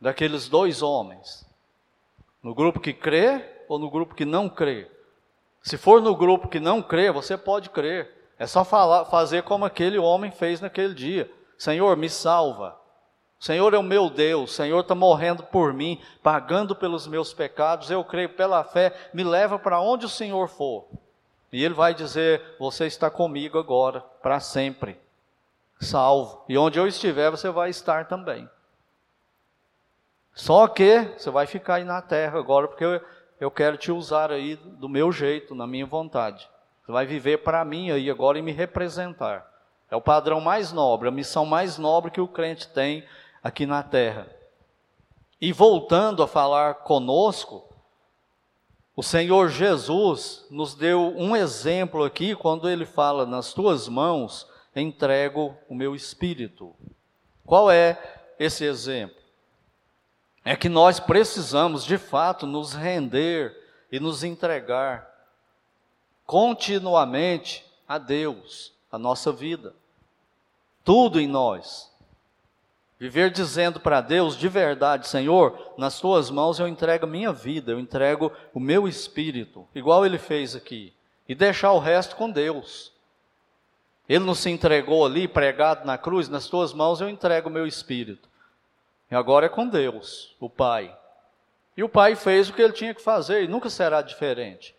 Daqueles 0.00 0.48
dois 0.48 0.80
homens. 0.80 1.46
No 2.42 2.54
grupo 2.54 2.80
que 2.80 2.94
crê 2.94 3.44
ou 3.68 3.78
no 3.78 3.90
grupo 3.90 4.14
que 4.14 4.24
não 4.24 4.48
crê? 4.48 4.90
Se 5.62 5.76
for 5.76 6.00
no 6.00 6.16
grupo 6.16 6.48
que 6.48 6.58
não 6.58 6.80
crê, 6.80 7.12
você 7.12 7.36
pode 7.36 7.68
crer. 7.68 8.32
É 8.38 8.46
só 8.46 8.64
falar, 8.64 9.04
fazer 9.04 9.42
como 9.42 9.66
aquele 9.66 9.98
homem 9.98 10.30
fez 10.30 10.58
naquele 10.62 10.94
dia: 10.94 11.30
Senhor, 11.58 11.98
me 11.98 12.08
salva. 12.08 12.80
Senhor 13.38 13.74
é 13.74 13.78
o 13.78 13.82
meu 13.82 14.08
Deus, 14.08 14.54
Senhor 14.54 14.80
está 14.80 14.94
morrendo 14.94 15.42
por 15.42 15.74
mim, 15.74 16.00
pagando 16.22 16.74
pelos 16.74 17.06
meus 17.06 17.34
pecados, 17.34 17.90
eu 17.90 18.02
creio 18.02 18.30
pela 18.30 18.64
fé, 18.64 19.10
me 19.12 19.22
leva 19.22 19.58
para 19.58 19.82
onde 19.82 20.06
o 20.06 20.10
Senhor 20.10 20.48
for. 20.48 20.88
E 21.52 21.62
Ele 21.62 21.74
vai 21.74 21.92
dizer: 21.92 22.42
Você 22.58 22.86
está 22.86 23.10
comigo 23.10 23.58
agora, 23.58 24.00
para 24.22 24.40
sempre, 24.40 24.98
salvo. 25.80 26.44
E 26.48 26.56
onde 26.58 26.78
eu 26.78 26.86
estiver, 26.86 27.30
você 27.30 27.50
vai 27.50 27.70
estar 27.70 28.06
também. 28.06 28.48
Só 30.34 30.68
que 30.68 31.14
você 31.16 31.30
vai 31.30 31.46
ficar 31.46 31.76
aí 31.76 31.84
na 31.84 32.00
terra 32.00 32.38
agora, 32.38 32.68
porque 32.68 32.84
eu, 32.84 33.00
eu 33.40 33.50
quero 33.50 33.76
te 33.76 33.90
usar 33.90 34.30
aí 34.30 34.56
do 34.56 34.88
meu 34.88 35.10
jeito, 35.10 35.54
na 35.54 35.66
minha 35.66 35.86
vontade. 35.86 36.48
Você 36.84 36.92
vai 36.92 37.06
viver 37.06 37.38
para 37.38 37.64
mim 37.64 37.90
aí 37.90 38.10
agora 38.10 38.38
e 38.38 38.42
me 38.42 38.52
representar. 38.52 39.48
É 39.90 39.96
o 39.96 40.00
padrão 40.00 40.40
mais 40.40 40.72
nobre, 40.72 41.08
a 41.08 41.12
missão 41.12 41.44
mais 41.44 41.76
nobre 41.76 42.10
que 42.10 42.20
o 42.20 42.28
crente 42.28 42.68
tem 42.68 43.04
aqui 43.42 43.66
na 43.66 43.82
terra. 43.82 44.28
E 45.40 45.52
voltando 45.52 46.22
a 46.22 46.28
falar 46.28 46.74
conosco, 46.74 47.64
o 48.94 49.02
Senhor 49.02 49.48
Jesus 49.48 50.46
nos 50.50 50.74
deu 50.74 51.14
um 51.16 51.34
exemplo 51.34 52.04
aqui 52.04 52.36
quando 52.36 52.68
ele 52.68 52.84
fala: 52.84 53.24
Nas 53.24 53.52
tuas 53.52 53.88
mãos 53.88 54.49
entrego 54.74 55.56
o 55.68 55.74
meu 55.74 55.94
espírito. 55.94 56.74
Qual 57.44 57.70
é 57.70 57.98
esse 58.38 58.64
exemplo? 58.64 59.20
É 60.44 60.56
que 60.56 60.68
nós 60.68 61.00
precisamos, 61.00 61.84
de 61.84 61.98
fato, 61.98 62.46
nos 62.46 62.74
render 62.74 63.56
e 63.90 63.98
nos 63.98 64.24
entregar 64.24 65.08
continuamente 66.24 67.64
a 67.88 67.98
Deus, 67.98 68.72
a 68.90 68.98
nossa 68.98 69.32
vida. 69.32 69.74
Tudo 70.84 71.20
em 71.20 71.26
nós. 71.26 71.90
Viver 73.00 73.30
dizendo 73.30 73.80
para 73.80 74.00
Deus 74.00 74.36
de 74.36 74.48
verdade, 74.48 75.08
Senhor, 75.08 75.72
nas 75.76 75.98
tuas 75.98 76.30
mãos 76.30 76.60
eu 76.60 76.68
entrego 76.68 77.06
a 77.06 77.08
minha 77.08 77.32
vida, 77.32 77.72
eu 77.72 77.80
entrego 77.80 78.30
o 78.52 78.60
meu 78.60 78.86
espírito, 78.86 79.66
igual 79.74 80.04
ele 80.04 80.18
fez 80.18 80.54
aqui, 80.54 80.92
e 81.26 81.34
deixar 81.34 81.72
o 81.72 81.78
resto 81.78 82.14
com 82.14 82.30
Deus. 82.30 82.92
Ele 84.10 84.24
não 84.24 84.34
se 84.34 84.50
entregou 84.50 85.06
ali, 85.06 85.28
pregado 85.28 85.86
na 85.86 85.96
cruz, 85.96 86.28
nas 86.28 86.48
tuas 86.48 86.72
mãos 86.72 87.00
eu 87.00 87.08
entrego 87.08 87.48
o 87.48 87.52
meu 87.52 87.64
espírito. 87.64 88.28
E 89.08 89.14
agora 89.14 89.46
é 89.46 89.48
com 89.48 89.68
Deus, 89.68 90.34
o 90.40 90.50
Pai. 90.50 90.92
E 91.76 91.84
o 91.84 91.88
Pai 91.88 92.16
fez 92.16 92.48
o 92.48 92.52
que 92.52 92.60
ele 92.60 92.72
tinha 92.72 92.92
que 92.92 93.00
fazer, 93.00 93.44
e 93.44 93.46
nunca 93.46 93.70
será 93.70 94.02
diferente. 94.02 94.74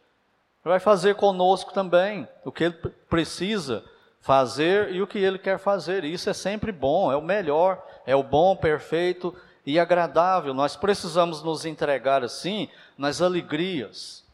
Ele 0.65 0.72
vai 0.72 0.82
fazer 0.82 1.15
conosco 1.15 1.72
também 1.72 2.28
o 2.44 2.52
que 2.52 2.65
ele 2.65 2.76
precisa 3.10 3.86
fazer 4.20 4.91
e 4.91 5.02
o 5.02 5.08
que 5.08 5.20
ele 5.20 5.39
quer 5.39 5.58
fazer. 5.58 6.04
E 6.04 6.13
isso 6.13 6.30
é 6.30 6.34
sempre 6.34 6.74
bom, 6.74 7.10
é 7.10 7.15
o 7.15 7.22
melhor, 7.22 7.82
é 8.06 8.13
o 8.13 8.24
bom, 8.24 8.54
perfeito 8.54 9.34
e 9.65 9.80
agradável. 9.80 10.54
Nós 10.54 10.76
precisamos 10.76 11.41
nos 11.41 11.63
entregar 11.63 12.22
assim 12.22 12.67
nas 12.98 13.22
alegrias. 13.22 14.26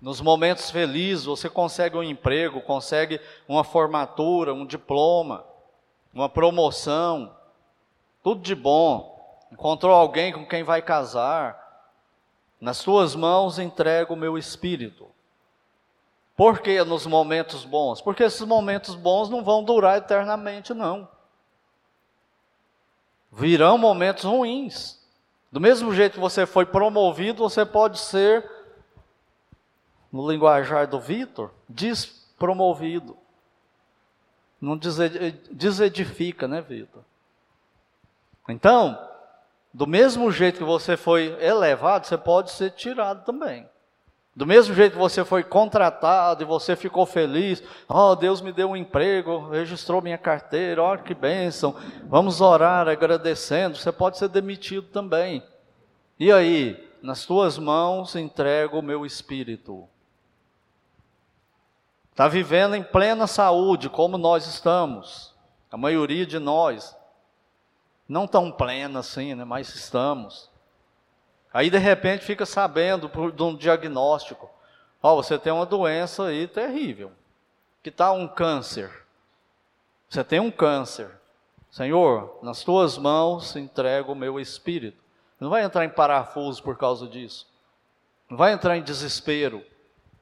Nos 0.00 0.20
momentos 0.20 0.70
felizes, 0.70 1.26
você 1.26 1.48
consegue 1.48 1.96
um 1.96 2.02
emprego, 2.02 2.60
consegue 2.62 3.20
uma 3.46 3.62
formatura, 3.62 4.54
um 4.54 4.64
diploma, 4.64 5.44
uma 6.12 6.28
promoção, 6.28 7.34
tudo 8.22 8.40
de 8.40 8.54
bom. 8.54 9.18
Encontrou 9.52 9.94
alguém 9.94 10.32
com 10.32 10.46
quem 10.46 10.62
vai 10.62 10.80
casar. 10.80 11.58
Nas 12.60 12.82
tuas 12.82 13.14
mãos 13.14 13.58
entrego 13.58 14.14
o 14.14 14.16
meu 14.16 14.38
espírito. 14.38 15.08
Por 16.36 16.60
que 16.60 16.82
nos 16.84 17.06
momentos 17.06 17.66
bons? 17.66 18.00
Porque 18.00 18.22
esses 18.22 18.46
momentos 18.46 18.94
bons 18.94 19.28
não 19.28 19.44
vão 19.44 19.62
durar 19.62 19.98
eternamente, 19.98 20.72
não. 20.72 21.06
Virão 23.30 23.76
momentos 23.76 24.24
ruins. 24.24 24.98
Do 25.52 25.60
mesmo 25.60 25.94
jeito 25.94 26.14
que 26.14 26.20
você 26.20 26.46
foi 26.46 26.64
promovido, 26.64 27.42
você 27.42 27.66
pode 27.66 27.98
ser, 27.98 28.48
no 30.12 30.30
linguajar 30.30 30.86
do 30.86 30.98
Vitor, 30.98 31.50
despromovido. 31.68 33.16
Não 34.60 34.78
desedifica, 35.50 36.46
né, 36.46 36.60
Vitor? 36.60 37.02
Então, 38.48 38.98
do 39.72 39.86
mesmo 39.86 40.30
jeito 40.32 40.58
que 40.58 40.64
você 40.64 40.96
foi 40.96 41.36
elevado, 41.40 42.06
você 42.06 42.18
pode 42.18 42.50
ser 42.50 42.72
tirado 42.72 43.24
também. 43.24 43.68
Do 44.34 44.46
mesmo 44.46 44.74
jeito 44.74 44.92
que 44.92 44.98
você 44.98 45.24
foi 45.24 45.42
contratado 45.42 46.42
e 46.42 46.46
você 46.46 46.76
ficou 46.76 47.04
feliz, 47.04 47.62
oh, 47.88 48.14
Deus 48.14 48.40
me 48.40 48.52
deu 48.52 48.70
um 48.70 48.76
emprego, 48.76 49.48
registrou 49.48 50.00
minha 50.00 50.18
carteira, 50.18 50.82
olha 50.82 51.02
que 51.02 51.14
bênção, 51.14 51.74
vamos 52.04 52.40
orar 52.40 52.88
agradecendo, 52.88 53.76
você 53.76 53.90
pode 53.90 54.18
ser 54.18 54.28
demitido 54.28 54.86
também. 54.88 55.42
E 56.18 56.30
aí, 56.30 56.88
nas 57.02 57.24
tuas 57.24 57.58
mãos 57.58 58.14
entrego 58.14 58.78
o 58.78 58.82
meu 58.82 59.04
espírito. 59.04 59.88
Está 62.10 62.28
vivendo 62.28 62.74
em 62.74 62.82
plena 62.82 63.26
saúde, 63.26 63.88
como 63.88 64.18
nós 64.18 64.46
estamos, 64.46 65.34
a 65.70 65.76
maioria 65.76 66.26
de 66.26 66.38
nós. 66.38 66.96
Não 68.08 68.26
tão 68.26 68.50
plena 68.50 69.00
assim, 69.00 69.34
né, 69.34 69.44
mas 69.44 69.74
estamos. 69.74 70.50
Aí 71.52 71.70
de 71.70 71.78
repente 71.78 72.24
fica 72.24 72.44
sabendo 72.44 73.08
por, 73.08 73.32
de 73.32 73.42
um 73.42 73.56
diagnóstico. 73.56 74.50
Ó, 75.02 75.12
oh, 75.12 75.22
você 75.22 75.38
tem 75.38 75.52
uma 75.52 75.66
doença 75.66 76.26
aí 76.26 76.46
terrível. 76.46 77.12
Que 77.82 77.90
tal 77.90 78.16
um 78.16 78.28
câncer? 78.28 78.90
Você 80.08 80.22
tem 80.22 80.40
um 80.40 80.50
câncer. 80.50 81.10
Senhor, 81.70 82.38
nas 82.42 82.62
tuas 82.62 82.98
mãos 82.98 83.54
entrego 83.56 84.12
o 84.12 84.16
meu 84.16 84.38
espírito. 84.38 85.02
Não 85.38 85.48
vai 85.48 85.62
entrar 85.62 85.84
em 85.84 85.90
parafuso 85.90 86.62
por 86.62 86.76
causa 86.76 87.06
disso. 87.06 87.46
Não 88.28 88.36
vai 88.36 88.52
entrar 88.52 88.76
em 88.76 88.82
desespero. 88.82 89.64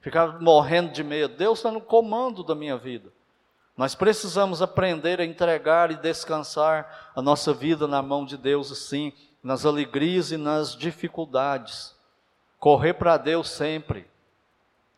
Ficar 0.01 0.41
morrendo 0.41 0.93
de 0.93 1.03
medo. 1.03 1.37
Deus 1.37 1.59
está 1.59 1.71
no 1.71 1.81
comando 1.81 2.43
da 2.43 2.55
minha 2.55 2.77
vida. 2.77 3.13
Nós 3.77 3.95
precisamos 3.95 4.61
aprender 4.61 5.21
a 5.21 5.25
entregar 5.25 5.91
e 5.91 5.97
descansar 5.97 7.11
a 7.15 7.23
nossa 7.23 7.55
vida 7.55 7.87
na 7.87 8.03
mão 8.03 8.25
de 8.25 8.37
Deus 8.37 8.73
assim 8.73 9.13
nas 9.43 9.65
alegrias 9.65 10.33
e 10.33 10.37
nas 10.37 10.77
dificuldades. 10.77 11.97
Correr 12.59 12.95
para 12.95 13.17
Deus 13.17 13.49
sempre. 13.49 14.09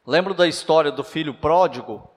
Lembro 0.06 0.34
da 0.34 0.46
história 0.46 0.90
do 0.90 1.04
filho 1.04 1.34
pródigo? 1.34 2.10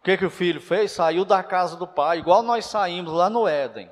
O 0.00 0.04
que, 0.04 0.16
que 0.16 0.26
o 0.26 0.30
filho 0.30 0.60
fez? 0.60 0.92
Saiu 0.92 1.24
da 1.24 1.42
casa 1.42 1.76
do 1.76 1.86
pai, 1.86 2.18
igual 2.18 2.42
nós 2.42 2.66
saímos 2.66 3.12
lá 3.12 3.28
no 3.28 3.48
Éden. 3.48 3.90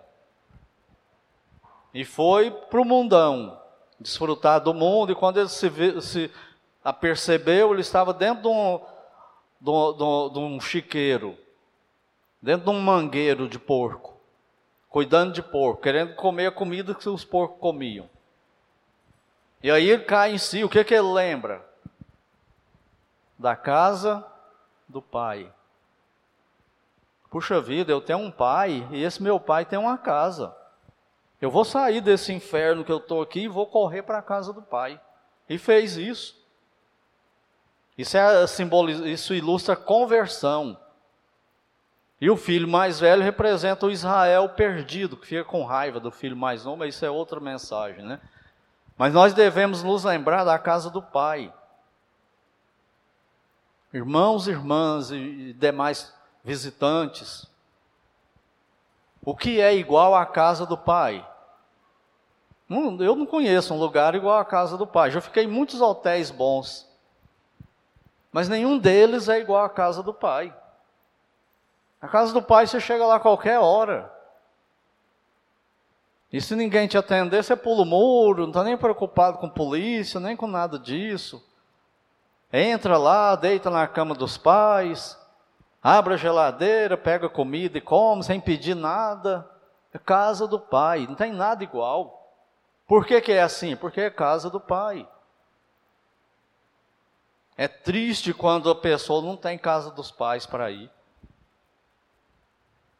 E 1.92 2.04
foi 2.04 2.50
para 2.50 2.80
o 2.80 2.84
mundão, 2.84 3.60
desfrutar 3.98 4.60
do 4.60 4.72
mundo. 4.74 5.12
E 5.12 5.14
quando 5.14 5.38
ele 5.38 5.48
se, 5.48 6.00
se 6.00 6.30
apercebeu, 6.88 7.72
ele 7.72 7.80
estava 7.80 8.12
dentro 8.12 8.42
de 8.42 8.48
um, 8.48 8.80
de, 9.60 10.32
de, 10.32 10.38
um 10.38 10.60
chiqueiro, 10.60 11.36
dentro 12.40 12.70
de 12.70 12.70
um 12.70 12.80
mangueiro 12.80 13.48
de 13.48 13.58
porco 13.58 14.18
cuidando 14.88 15.32
de 15.32 15.42
porco, 15.42 15.82
querendo 15.82 16.14
comer 16.14 16.46
a 16.46 16.52
comida 16.52 16.94
que 16.94 17.08
os 17.08 17.24
porcos 17.24 17.60
comiam. 17.60 18.08
E 19.62 19.70
aí 19.70 19.88
ele 19.88 20.04
cai 20.04 20.32
em 20.32 20.38
si, 20.38 20.64
o 20.64 20.68
que, 20.68 20.82
que 20.84 20.94
ele 20.94 21.12
lembra? 21.12 21.64
Da 23.38 23.54
casa 23.54 24.24
do 24.88 25.02
pai. 25.02 25.52
Puxa 27.30 27.60
vida, 27.60 27.92
eu 27.92 28.00
tenho 28.00 28.18
um 28.18 28.30
pai 28.30 28.88
e 28.90 29.02
esse 29.02 29.22
meu 29.22 29.38
pai 29.38 29.64
tem 29.64 29.78
uma 29.78 29.98
casa. 29.98 30.54
Eu 31.40 31.50
vou 31.50 31.64
sair 31.64 32.00
desse 32.00 32.32
inferno 32.32 32.84
que 32.84 32.90
eu 32.90 32.96
estou 32.96 33.20
aqui 33.20 33.40
e 33.40 33.48
vou 33.48 33.66
correr 33.66 34.02
para 34.02 34.18
a 34.18 34.22
casa 34.22 34.52
do 34.52 34.62
pai. 34.62 35.00
E 35.48 35.58
fez 35.58 35.96
isso. 35.96 36.36
Isso, 37.98 38.16
é, 38.16 38.44
isso 39.12 39.34
ilustra 39.34 39.74
conversão. 39.74 40.78
E 42.20 42.30
o 42.30 42.36
filho 42.36 42.68
mais 42.68 43.00
velho 43.00 43.22
representa 43.22 43.86
o 43.86 43.90
Israel 43.90 44.48
perdido, 44.50 45.16
que 45.16 45.26
fica 45.26 45.44
com 45.44 45.64
raiva 45.64 45.98
do 45.98 46.12
filho 46.12 46.36
mais 46.36 46.64
novo, 46.64 46.78
mas 46.78 46.94
isso 46.94 47.04
é 47.04 47.10
outra 47.10 47.40
mensagem, 47.40 48.04
né? 48.04 48.20
Mas 48.96 49.12
nós 49.12 49.34
devemos 49.34 49.82
nos 49.82 50.04
lembrar 50.04 50.44
da 50.44 50.58
casa 50.58 50.90
do 50.90 51.02
Pai. 51.02 51.52
Irmãos, 53.92 54.46
irmãs 54.48 55.10
e 55.10 55.52
demais 55.54 56.14
visitantes, 56.44 57.46
o 59.24 59.36
que 59.36 59.60
é 59.60 59.74
igual 59.74 60.14
à 60.14 60.24
casa 60.24 60.64
do 60.64 60.76
Pai? 60.78 61.26
Eu 62.70 63.14
não 63.14 63.26
conheço 63.26 63.74
um 63.74 63.78
lugar 63.78 64.14
igual 64.14 64.38
à 64.38 64.44
casa 64.44 64.76
do 64.76 64.86
Pai. 64.86 65.10
Já 65.10 65.20
fiquei 65.20 65.44
em 65.44 65.48
muitos 65.48 65.80
hotéis 65.80 66.30
bons, 66.30 66.87
mas 68.32 68.48
nenhum 68.48 68.78
deles 68.78 69.28
é 69.28 69.38
igual 69.38 69.64
à 69.64 69.68
casa 69.68 70.02
do 70.02 70.12
Pai. 70.12 70.54
Na 72.00 72.08
casa 72.08 72.32
do 72.32 72.40
pai 72.40 72.66
você 72.66 72.80
chega 72.80 73.04
lá 73.04 73.16
a 73.16 73.20
qualquer 73.20 73.58
hora. 73.58 74.12
E 76.32 76.40
se 76.40 76.54
ninguém 76.54 76.86
te 76.86 76.96
atender, 76.96 77.42
você 77.42 77.56
pula 77.56 77.82
o 77.82 77.86
muro, 77.86 78.42
não 78.42 78.50
está 78.50 78.62
nem 78.62 78.76
preocupado 78.76 79.38
com 79.38 79.48
polícia, 79.48 80.20
nem 80.20 80.36
com 80.36 80.46
nada 80.46 80.78
disso. 80.78 81.42
Entra 82.52 82.96
lá, 82.96 83.34
deita 83.34 83.70
na 83.70 83.86
cama 83.86 84.14
dos 84.14 84.38
pais, 84.38 85.18
abre 85.82 86.14
a 86.14 86.16
geladeira, 86.16 86.96
pega 86.96 87.28
comida 87.28 87.78
e 87.78 87.80
come, 87.80 88.22
sem 88.22 88.40
pedir 88.40 88.76
nada. 88.76 89.48
É 89.92 89.98
casa 89.98 90.46
do 90.46 90.60
pai, 90.60 91.06
não 91.06 91.14
tem 91.14 91.32
nada 91.32 91.64
igual. 91.64 92.32
Por 92.86 93.06
que, 93.06 93.20
que 93.20 93.32
é 93.32 93.42
assim? 93.42 93.74
Porque 93.74 94.00
é 94.00 94.10
casa 94.10 94.48
do 94.50 94.60
pai. 94.60 95.08
É 97.58 97.68
triste 97.68 98.32
quando 98.32 98.70
a 98.70 98.74
pessoa 98.74 99.20
não 99.20 99.36
tem 99.36 99.58
casa 99.58 99.90
dos 99.90 100.10
pais 100.10 100.46
para 100.46 100.70
ir 100.70 100.90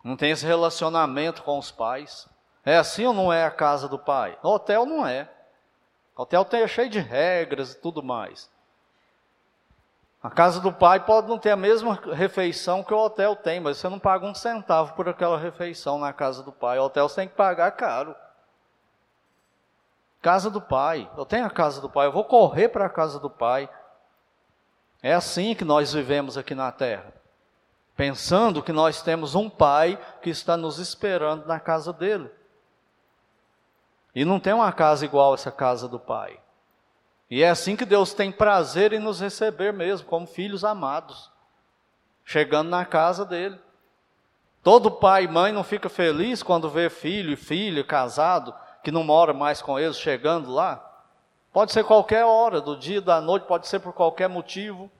não 0.08 0.16
tem 0.16 0.30
esse 0.30 0.46
relacionamento 0.46 1.42
com 1.42 1.58
os 1.58 1.70
pais. 1.70 2.28
É 2.64 2.76
assim 2.76 3.04
ou 3.06 3.12
não 3.12 3.32
é 3.32 3.44
a 3.44 3.50
casa 3.50 3.88
do 3.88 3.98
pai? 3.98 4.38
No 4.42 4.50
hotel 4.50 4.86
não 4.86 5.06
é. 5.06 5.28
O 6.16 6.22
hotel 6.22 6.44
tem, 6.44 6.62
é 6.62 6.68
cheio 6.68 6.88
de 6.88 6.98
regras 6.98 7.72
e 7.72 7.80
tudo 7.80 8.02
mais. 8.02 8.50
A 10.22 10.30
casa 10.30 10.60
do 10.60 10.72
pai 10.72 11.04
pode 11.04 11.28
não 11.28 11.38
ter 11.38 11.50
a 11.50 11.56
mesma 11.56 11.94
refeição 12.12 12.82
que 12.82 12.92
o 12.92 12.98
hotel 12.98 13.36
tem, 13.36 13.60
mas 13.60 13.76
você 13.76 13.88
não 13.88 14.00
paga 14.00 14.26
um 14.26 14.34
centavo 14.34 14.94
por 14.94 15.08
aquela 15.08 15.38
refeição 15.38 15.98
na 15.98 16.12
casa 16.12 16.42
do 16.42 16.52
pai. 16.52 16.78
O 16.78 16.84
hotel 16.84 17.08
você 17.08 17.16
tem 17.16 17.28
que 17.28 17.36
pagar 17.36 17.70
caro. 17.72 18.16
Casa 20.20 20.50
do 20.50 20.60
pai. 20.60 21.08
Eu 21.16 21.24
tenho 21.24 21.46
a 21.46 21.50
casa 21.50 21.80
do 21.80 21.88
pai, 21.88 22.06
eu 22.06 22.12
vou 22.12 22.24
correr 22.24 22.68
para 22.68 22.86
a 22.86 22.90
casa 22.90 23.20
do 23.20 23.30
pai. 23.30 23.68
É 25.02 25.14
assim 25.14 25.54
que 25.54 25.64
nós 25.64 25.92
vivemos 25.92 26.36
aqui 26.36 26.54
na 26.54 26.72
terra 26.72 27.18
pensando 27.98 28.62
que 28.62 28.70
nós 28.70 29.02
temos 29.02 29.34
um 29.34 29.50
pai 29.50 29.98
que 30.22 30.30
está 30.30 30.56
nos 30.56 30.78
esperando 30.78 31.46
na 31.46 31.58
casa 31.58 31.92
dele. 31.92 32.30
E 34.14 34.24
não 34.24 34.38
tem 34.38 34.52
uma 34.52 34.70
casa 34.72 35.04
igual 35.04 35.34
essa 35.34 35.50
casa 35.50 35.88
do 35.88 35.98
pai. 35.98 36.38
E 37.28 37.42
é 37.42 37.50
assim 37.50 37.74
que 37.74 37.84
Deus 37.84 38.14
tem 38.14 38.30
prazer 38.30 38.92
em 38.92 39.00
nos 39.00 39.20
receber 39.20 39.72
mesmo, 39.72 40.06
como 40.06 40.28
filhos 40.28 40.64
amados, 40.64 41.28
chegando 42.24 42.70
na 42.70 42.84
casa 42.84 43.24
dele. 43.24 43.58
Todo 44.62 44.92
pai 44.92 45.24
e 45.24 45.28
mãe 45.28 45.50
não 45.50 45.64
fica 45.64 45.88
feliz 45.88 46.40
quando 46.40 46.70
vê 46.70 46.88
filho 46.88 47.32
e 47.32 47.36
filha 47.36 47.82
casado 47.82 48.54
que 48.84 48.92
não 48.92 49.02
mora 49.02 49.34
mais 49.34 49.60
com 49.60 49.76
eles 49.76 49.98
chegando 49.98 50.52
lá. 50.52 50.87
Pode 51.52 51.72
ser 51.72 51.84
qualquer 51.84 52.24
hora 52.24 52.60
do 52.60 52.76
dia, 52.76 53.00
da 53.00 53.20
noite, 53.20 53.46
pode 53.46 53.66
ser 53.66 53.80
por 53.80 53.92
qualquer 53.92 54.28
motivo. 54.28 54.90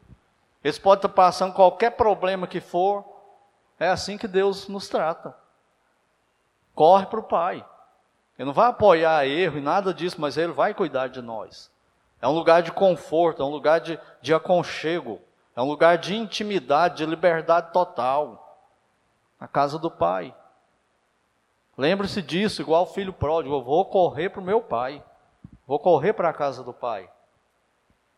Eles 0.65 0.79
podem 0.79 0.99
estar 0.99 1.09
passando 1.09 1.55
qualquer 1.55 1.91
problema 1.91 2.47
que 2.47 2.61
for. 2.61 3.05
É 3.79 3.89
assim 3.89 4.19
que 4.19 4.27
Deus 4.27 4.69
nos 4.69 4.89
trata. 4.89 5.35
Corre 6.75 7.07
para 7.07 7.21
o 7.21 7.25
Pai. 7.25 7.65
Ele 8.39 8.47
não 8.47 8.53
vai 8.53 8.69
apoiar 8.69 9.27
erro 9.27 9.59
e 9.59 9.61
nada 9.61 9.93
disso, 9.93 10.21
mas 10.21 10.37
Ele 10.37 10.53
vai 10.53 10.73
cuidar 10.73 11.09
de 11.09 11.21
nós. 11.21 11.71
É 12.21 12.27
um 12.27 12.33
lugar 12.33 12.63
de 12.63 12.73
conforto, 12.73 13.43
é 13.43 13.45
um 13.45 13.51
lugar 13.51 13.81
de, 13.81 13.99
de 14.21 14.35
aconchego, 14.35 15.21
é 15.55 15.63
um 15.63 15.67
lugar 15.67 15.99
de 15.99 16.17
intimidade, 16.17 16.99
de 16.99 17.07
liberdade 17.07 17.73
total. 17.73 18.45
A 19.39 19.47
casa 19.47 19.79
do 19.79 19.91
Pai. 19.91 20.35
Lembre-se 21.77 22.21
disso, 22.21 22.61
igual 22.61 22.83
o 22.83 22.87
filho 22.87 23.13
pródigo, 23.13 23.55
eu 23.55 23.63
vou 23.63 23.85
correr 23.85 24.31
para 24.31 24.41
o 24.41 24.45
meu 24.45 24.61
Pai. 24.61 25.03
Vou 25.69 25.79
correr 25.79 26.15
para 26.15 26.31
a 26.31 26.33
casa 26.33 26.65
do 26.65 26.73
Pai. 26.73 27.11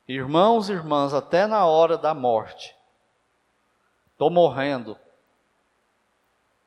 Irmãos 0.07 0.69
e 0.69 0.73
irmãs, 0.73 1.13
até 1.13 1.49
na 1.49 1.67
hora 1.67 1.99
da 1.99 2.15
morte, 2.15 2.77
estou 4.13 4.31
morrendo, 4.31 4.97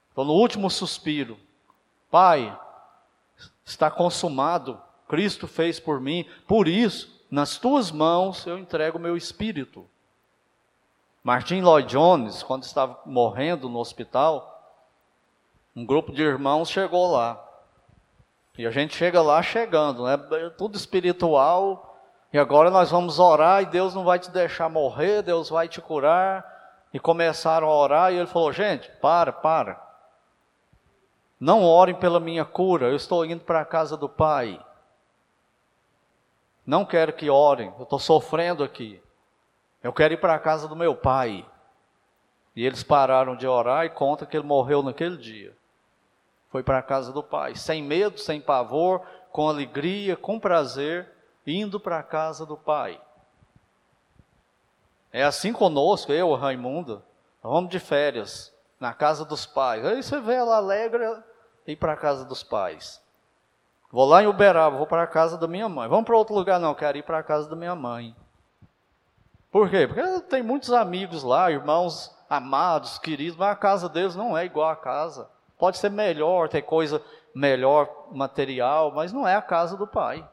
estou 0.10 0.26
no 0.26 0.34
último 0.34 0.70
suspiro. 0.70 1.40
Pai, 2.12 2.60
está 3.64 3.90
consumado, 3.90 4.80
Cristo 5.08 5.48
fez 5.48 5.80
por 5.80 6.02
mim, 6.02 6.30
por 6.46 6.68
isso, 6.68 7.26
nas 7.32 7.58
tuas 7.58 7.90
mãos 7.90 8.46
eu 8.46 8.58
entrego 8.58 8.98
o 8.98 9.02
meu 9.02 9.16
espírito. 9.16 9.90
Martin 11.24 11.62
Lloyd 11.62 11.88
Jones, 11.88 12.44
quando 12.44 12.64
estava 12.64 13.00
morrendo 13.06 13.70
no 13.70 13.80
hospital, 13.80 14.78
um 15.74 15.86
grupo 15.86 16.12
de 16.12 16.22
irmãos 16.22 16.70
chegou 16.70 17.10
lá. 17.10 17.53
E 18.58 18.68
a 18.68 18.72
gente 18.72 18.96
chega 18.96 19.22
lá 19.22 19.42
chegando, 19.42 20.06
né? 20.06 20.18
Tudo 20.58 20.76
espiritual, 20.76 21.94
e 22.34 22.40
agora 22.40 22.72
nós 22.72 22.90
vamos 22.90 23.20
orar 23.20 23.62
e 23.62 23.68
Deus 23.68 23.94
não 23.94 24.04
vai 24.04 24.18
te 24.18 24.32
deixar 24.32 24.68
morrer, 24.68 25.22
Deus 25.22 25.50
vai 25.50 25.68
te 25.68 25.80
curar. 25.80 26.52
E 26.92 27.00
começaram 27.00 27.68
a 27.68 27.76
orar 27.76 28.12
e 28.12 28.18
ele 28.18 28.28
falou: 28.28 28.52
gente, 28.52 28.90
para, 29.02 29.32
para. 29.32 29.82
Não 31.40 31.64
orem 31.64 31.94
pela 31.94 32.20
minha 32.20 32.44
cura, 32.44 32.88
eu 32.88 32.96
estou 32.96 33.24
indo 33.26 33.44
para 33.44 33.62
a 33.62 33.66
casa 33.66 33.96
do 33.96 34.10
Pai. 34.10 34.60
Não 36.66 36.86
quero 36.86 37.14
que 37.14 37.30
orem, 37.30 37.74
eu 37.78 37.84
estou 37.84 38.00
sofrendo 38.00 38.64
aqui. 38.64 39.02
Eu 39.84 39.92
quero 39.92 40.14
ir 40.14 40.18
para 40.18 40.34
a 40.34 40.40
casa 40.40 40.68
do 40.68 40.76
meu 40.76 40.96
Pai. 40.96 41.46
E 42.56 42.66
eles 42.66 42.84
pararam 42.84 43.36
de 43.36 43.46
orar 43.46 43.86
e 43.86 43.90
conta 43.90 44.26
que 44.26 44.38
ele 44.38 44.46
morreu 44.46 44.82
naquele 44.82 45.18
dia. 45.18 45.56
Foi 46.54 46.62
para 46.62 46.78
a 46.78 46.84
casa 46.84 47.12
do 47.12 47.24
Pai, 47.24 47.56
sem 47.56 47.82
medo, 47.82 48.20
sem 48.20 48.40
pavor, 48.40 49.02
com 49.32 49.50
alegria, 49.50 50.16
com 50.16 50.40
prazer 50.40 51.12
indo 51.48 51.80
para 51.80 51.98
a 51.98 52.04
casa 52.04 52.46
do 52.46 52.56
Pai. 52.56 53.02
É 55.12 55.24
assim 55.24 55.52
conosco, 55.52 56.12
eu, 56.12 56.32
Raimundo, 56.36 57.02
vamos 57.42 57.72
de 57.72 57.80
férias 57.80 58.54
na 58.80 58.94
casa 58.94 59.26
dos 59.26 59.48
pais. 59.48 59.84
Aí 59.84 60.04
você 60.04 60.22
vê 60.22 60.36
ela 60.36 60.58
alegre 60.58 61.04
ir 61.66 61.76
para 61.76 61.94
a 61.94 61.98
casa 61.98 62.24
dos 62.24 62.44
pais. 62.44 63.02
Vou 63.92 64.06
lá 64.06 64.22
em 64.22 64.28
Uberaba, 64.28 64.78
vou 64.78 64.86
para 64.86 65.02
a 65.02 65.08
casa 65.08 65.40
da 65.40 65.48
minha 65.48 65.68
mãe. 65.68 65.90
Vamos 65.90 66.06
para 66.06 66.16
outro 66.16 66.36
lugar? 66.36 66.60
Não, 66.60 66.76
quero 66.76 67.00
ir 67.00 67.04
para 67.04 67.18
a 67.18 67.24
casa 67.24 67.50
da 67.50 67.56
minha 67.56 67.74
mãe. 67.74 68.16
Por 69.52 69.72
quê? 69.72 69.88
Porque 69.88 70.22
tem 70.30 70.44
muitos 70.44 70.72
amigos 70.72 71.24
lá, 71.24 71.50
irmãos 71.50 72.16
amados, 72.30 73.00
queridos, 73.00 73.40
mas 73.40 73.50
a 73.50 73.56
casa 73.56 73.90
deles 73.90 74.16
não 74.16 74.38
é 74.38 74.46
igual 74.46 74.70
a 74.70 74.76
casa. 74.76 75.33
Pode 75.64 75.78
ser 75.78 75.90
melhor, 75.90 76.50
ter 76.50 76.62
coisa 76.62 77.02
melhor 77.34 78.10
material, 78.12 78.92
mas 78.92 79.14
não 79.14 79.26
é 79.26 79.34
a 79.34 79.42
casa 79.42 79.78
do 79.78 79.88
pai. 79.88 80.28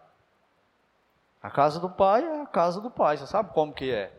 A 1.40 1.48
casa 1.48 1.78
do 1.78 1.88
pai 1.88 2.24
é 2.24 2.42
a 2.42 2.46
casa 2.46 2.80
do 2.80 2.90
pai, 2.90 3.16
você 3.16 3.28
sabe 3.28 3.54
como 3.54 3.72
que 3.72 3.92
é. 3.92 4.12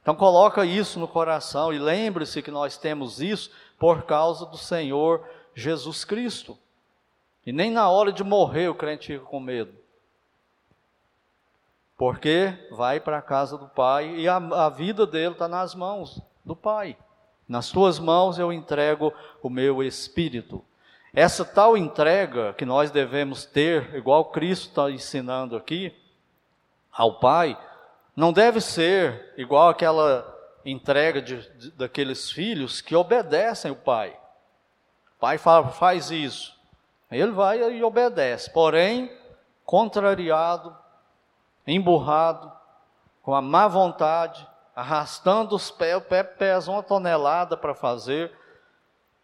Então 0.00 0.14
coloca 0.14 0.64
isso 0.64 1.00
no 1.00 1.08
coração 1.08 1.72
e 1.72 1.78
lembre-se 1.80 2.40
que 2.40 2.52
nós 2.52 2.76
temos 2.76 3.20
isso 3.20 3.50
por 3.76 4.04
causa 4.04 4.46
do 4.46 4.56
Senhor 4.56 5.28
Jesus 5.56 6.04
Cristo. 6.04 6.56
E 7.44 7.52
nem 7.52 7.68
na 7.68 7.90
hora 7.90 8.12
de 8.12 8.22
morrer 8.22 8.68
o 8.68 8.76
crente 8.76 9.08
fica 9.08 9.24
com 9.24 9.40
medo. 9.40 9.74
Porque 11.96 12.54
vai 12.70 13.00
para 13.00 13.18
a 13.18 13.22
casa 13.22 13.58
do 13.58 13.66
Pai 13.66 14.08
e 14.08 14.28
a, 14.28 14.36
a 14.36 14.68
vida 14.68 15.04
dele 15.04 15.32
está 15.32 15.48
nas 15.48 15.74
mãos 15.74 16.22
do 16.44 16.54
Pai. 16.54 16.96
Nas 17.48 17.70
tuas 17.70 17.98
mãos 17.98 18.38
eu 18.38 18.52
entrego 18.52 19.12
o 19.42 19.48
meu 19.48 19.82
espírito. 19.82 20.62
Essa 21.14 21.44
tal 21.44 21.76
entrega 21.76 22.52
que 22.52 22.66
nós 22.66 22.90
devemos 22.90 23.46
ter, 23.46 23.94
igual 23.94 24.26
Cristo 24.26 24.68
está 24.68 24.90
ensinando 24.90 25.56
aqui, 25.56 25.94
ao 26.92 27.18
Pai, 27.18 27.56
não 28.14 28.32
deve 28.32 28.60
ser 28.60 29.32
igual 29.36 29.68
aquela 29.68 30.36
entrega 30.64 31.22
de, 31.22 31.48
de, 31.56 31.70
daqueles 31.70 32.30
filhos 32.30 32.80
que 32.80 32.94
obedecem 32.96 33.70
o 33.70 33.76
Pai. 33.76 34.10
O 35.16 35.20
Pai 35.20 35.38
fala, 35.38 35.68
faz 35.68 36.10
isso. 36.10 36.58
Ele 37.10 37.30
vai 37.30 37.60
e 37.72 37.82
obedece. 37.82 38.52
Porém, 38.52 39.10
contrariado, 39.64 40.76
emburrado, 41.66 42.52
com 43.22 43.34
a 43.34 43.42
má 43.42 43.68
vontade, 43.68 44.47
arrastando 44.78 45.56
os 45.56 45.72
pés, 45.72 45.96
o 45.96 46.00
pé 46.00 46.22
pesa 46.22 46.70
uma 46.70 46.84
tonelada 46.84 47.56
para 47.56 47.74
fazer, 47.74 48.30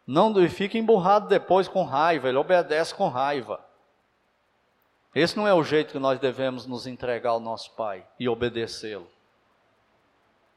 não 0.04 0.34
fica 0.48 0.76
emburrado 0.76 1.28
depois 1.28 1.68
com 1.68 1.84
raiva, 1.84 2.28
ele 2.28 2.38
obedece 2.38 2.92
com 2.92 3.06
raiva. 3.06 3.64
Esse 5.14 5.36
não 5.36 5.46
é 5.46 5.54
o 5.54 5.62
jeito 5.62 5.92
que 5.92 5.98
nós 6.00 6.18
devemos 6.18 6.66
nos 6.66 6.88
entregar 6.88 7.30
ao 7.30 7.38
nosso 7.38 7.70
Pai 7.76 8.04
e 8.18 8.28
obedecê-lo. 8.28 9.06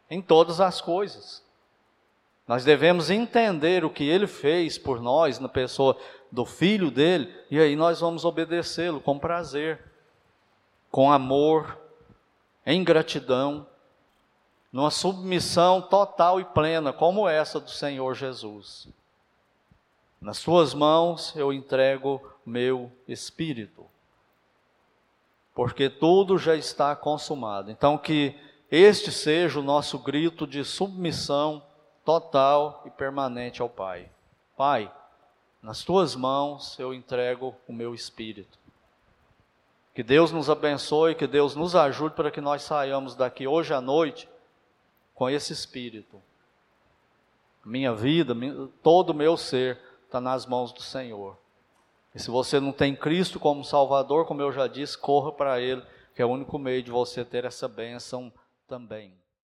Em 0.10 0.20
todas 0.20 0.60
as 0.60 0.82
coisas. 0.82 1.46
Nós 2.48 2.64
devemos 2.64 3.12
entender 3.12 3.86
o 3.86 3.92
que 3.92 4.04
ele 4.04 4.26
fez 4.26 4.80
por 4.80 5.00
nós, 5.00 5.38
na 5.38 5.48
pessoa 5.48 5.96
do 6.32 6.44
filho 6.44 6.90
dele, 6.90 7.32
e 7.52 7.60
aí 7.60 7.76
nós 7.76 8.00
vamos 8.00 8.26
obedecê-lo 8.26 9.00
com 9.00 9.20
prazer, 9.20 9.80
com 10.90 11.12
amor, 11.12 11.78
em 12.66 12.84
gratidão, 12.84 13.68
numa 14.78 14.92
submissão 14.92 15.82
total 15.82 16.40
e 16.40 16.46
plena, 16.46 16.94
como 16.94 17.28
essa 17.28 17.60
do 17.60 17.72
Senhor 17.72 18.14
Jesus. 18.14 18.88
Nas 20.22 20.40
tuas 20.44 20.72
mãos 20.76 21.36
eu 21.36 21.52
entrego 21.52 22.22
meu 22.46 22.92
espírito, 23.08 23.84
porque 25.56 25.90
tudo 25.90 26.38
já 26.38 26.56
está 26.56 26.96
consumado. 26.96 27.72
Então, 27.72 27.98
que 27.98 28.36
este 28.70 29.12
seja 29.12 29.60
o 29.60 29.64
nosso 29.64 29.98
grito 29.98 30.46
de 30.46 30.64
submissão 30.64 31.64
total 32.06 32.84
e 32.86 32.92
permanente 32.92 33.64
ao 33.64 33.70
Pai. 33.70 34.08
Pai, 34.56 34.94
nas 35.60 35.84
tuas 35.84 36.16
mãos 36.16 36.78
eu 36.78 36.94
entrego 36.94 37.56
o 37.68 37.74
meu 37.74 37.96
espírito. 37.96 38.60
Que 39.96 40.04
Deus 40.04 40.32
nos 40.32 40.52
abençoe, 40.52 41.16
que 41.16 41.26
Deus 41.26 41.56
nos 41.56 41.76
ajude 41.76 42.14
para 42.14 42.30
que 42.30 42.40
nós 42.40 42.62
saiamos 42.62 43.16
daqui 43.16 43.48
hoje 43.48 43.74
à 43.74 43.82
noite 43.82 44.30
com 45.18 45.28
esse 45.28 45.52
espírito. 45.52 46.22
Minha 47.66 47.92
vida, 47.92 48.36
todo 48.84 49.10
o 49.10 49.16
meu 49.16 49.36
ser 49.36 49.80
está 50.06 50.22
nas 50.22 50.46
mãos 50.46 50.72
do 50.72 50.84
Senhor. 50.84 51.36
E 52.14 52.20
se 52.20 52.30
você 52.30 52.60
não 52.60 52.72
tem 52.72 52.96
Cristo 52.96 53.40
como 53.40 53.66
Salvador, 53.66 54.28
como 54.28 54.44
eu 54.44 54.52
já 54.52 54.68
disse, 54.68 54.96
corra 54.96 55.32
para 55.32 55.60
Ele, 55.60 55.82
que 56.14 56.22
é 56.22 56.26
o 56.26 56.30
único 56.30 56.60
meio 56.60 56.84
de 56.84 56.92
você 56.92 57.26
ter 57.26 57.46
essa 57.46 57.68
bênção 57.68 58.32
também. 58.68 59.12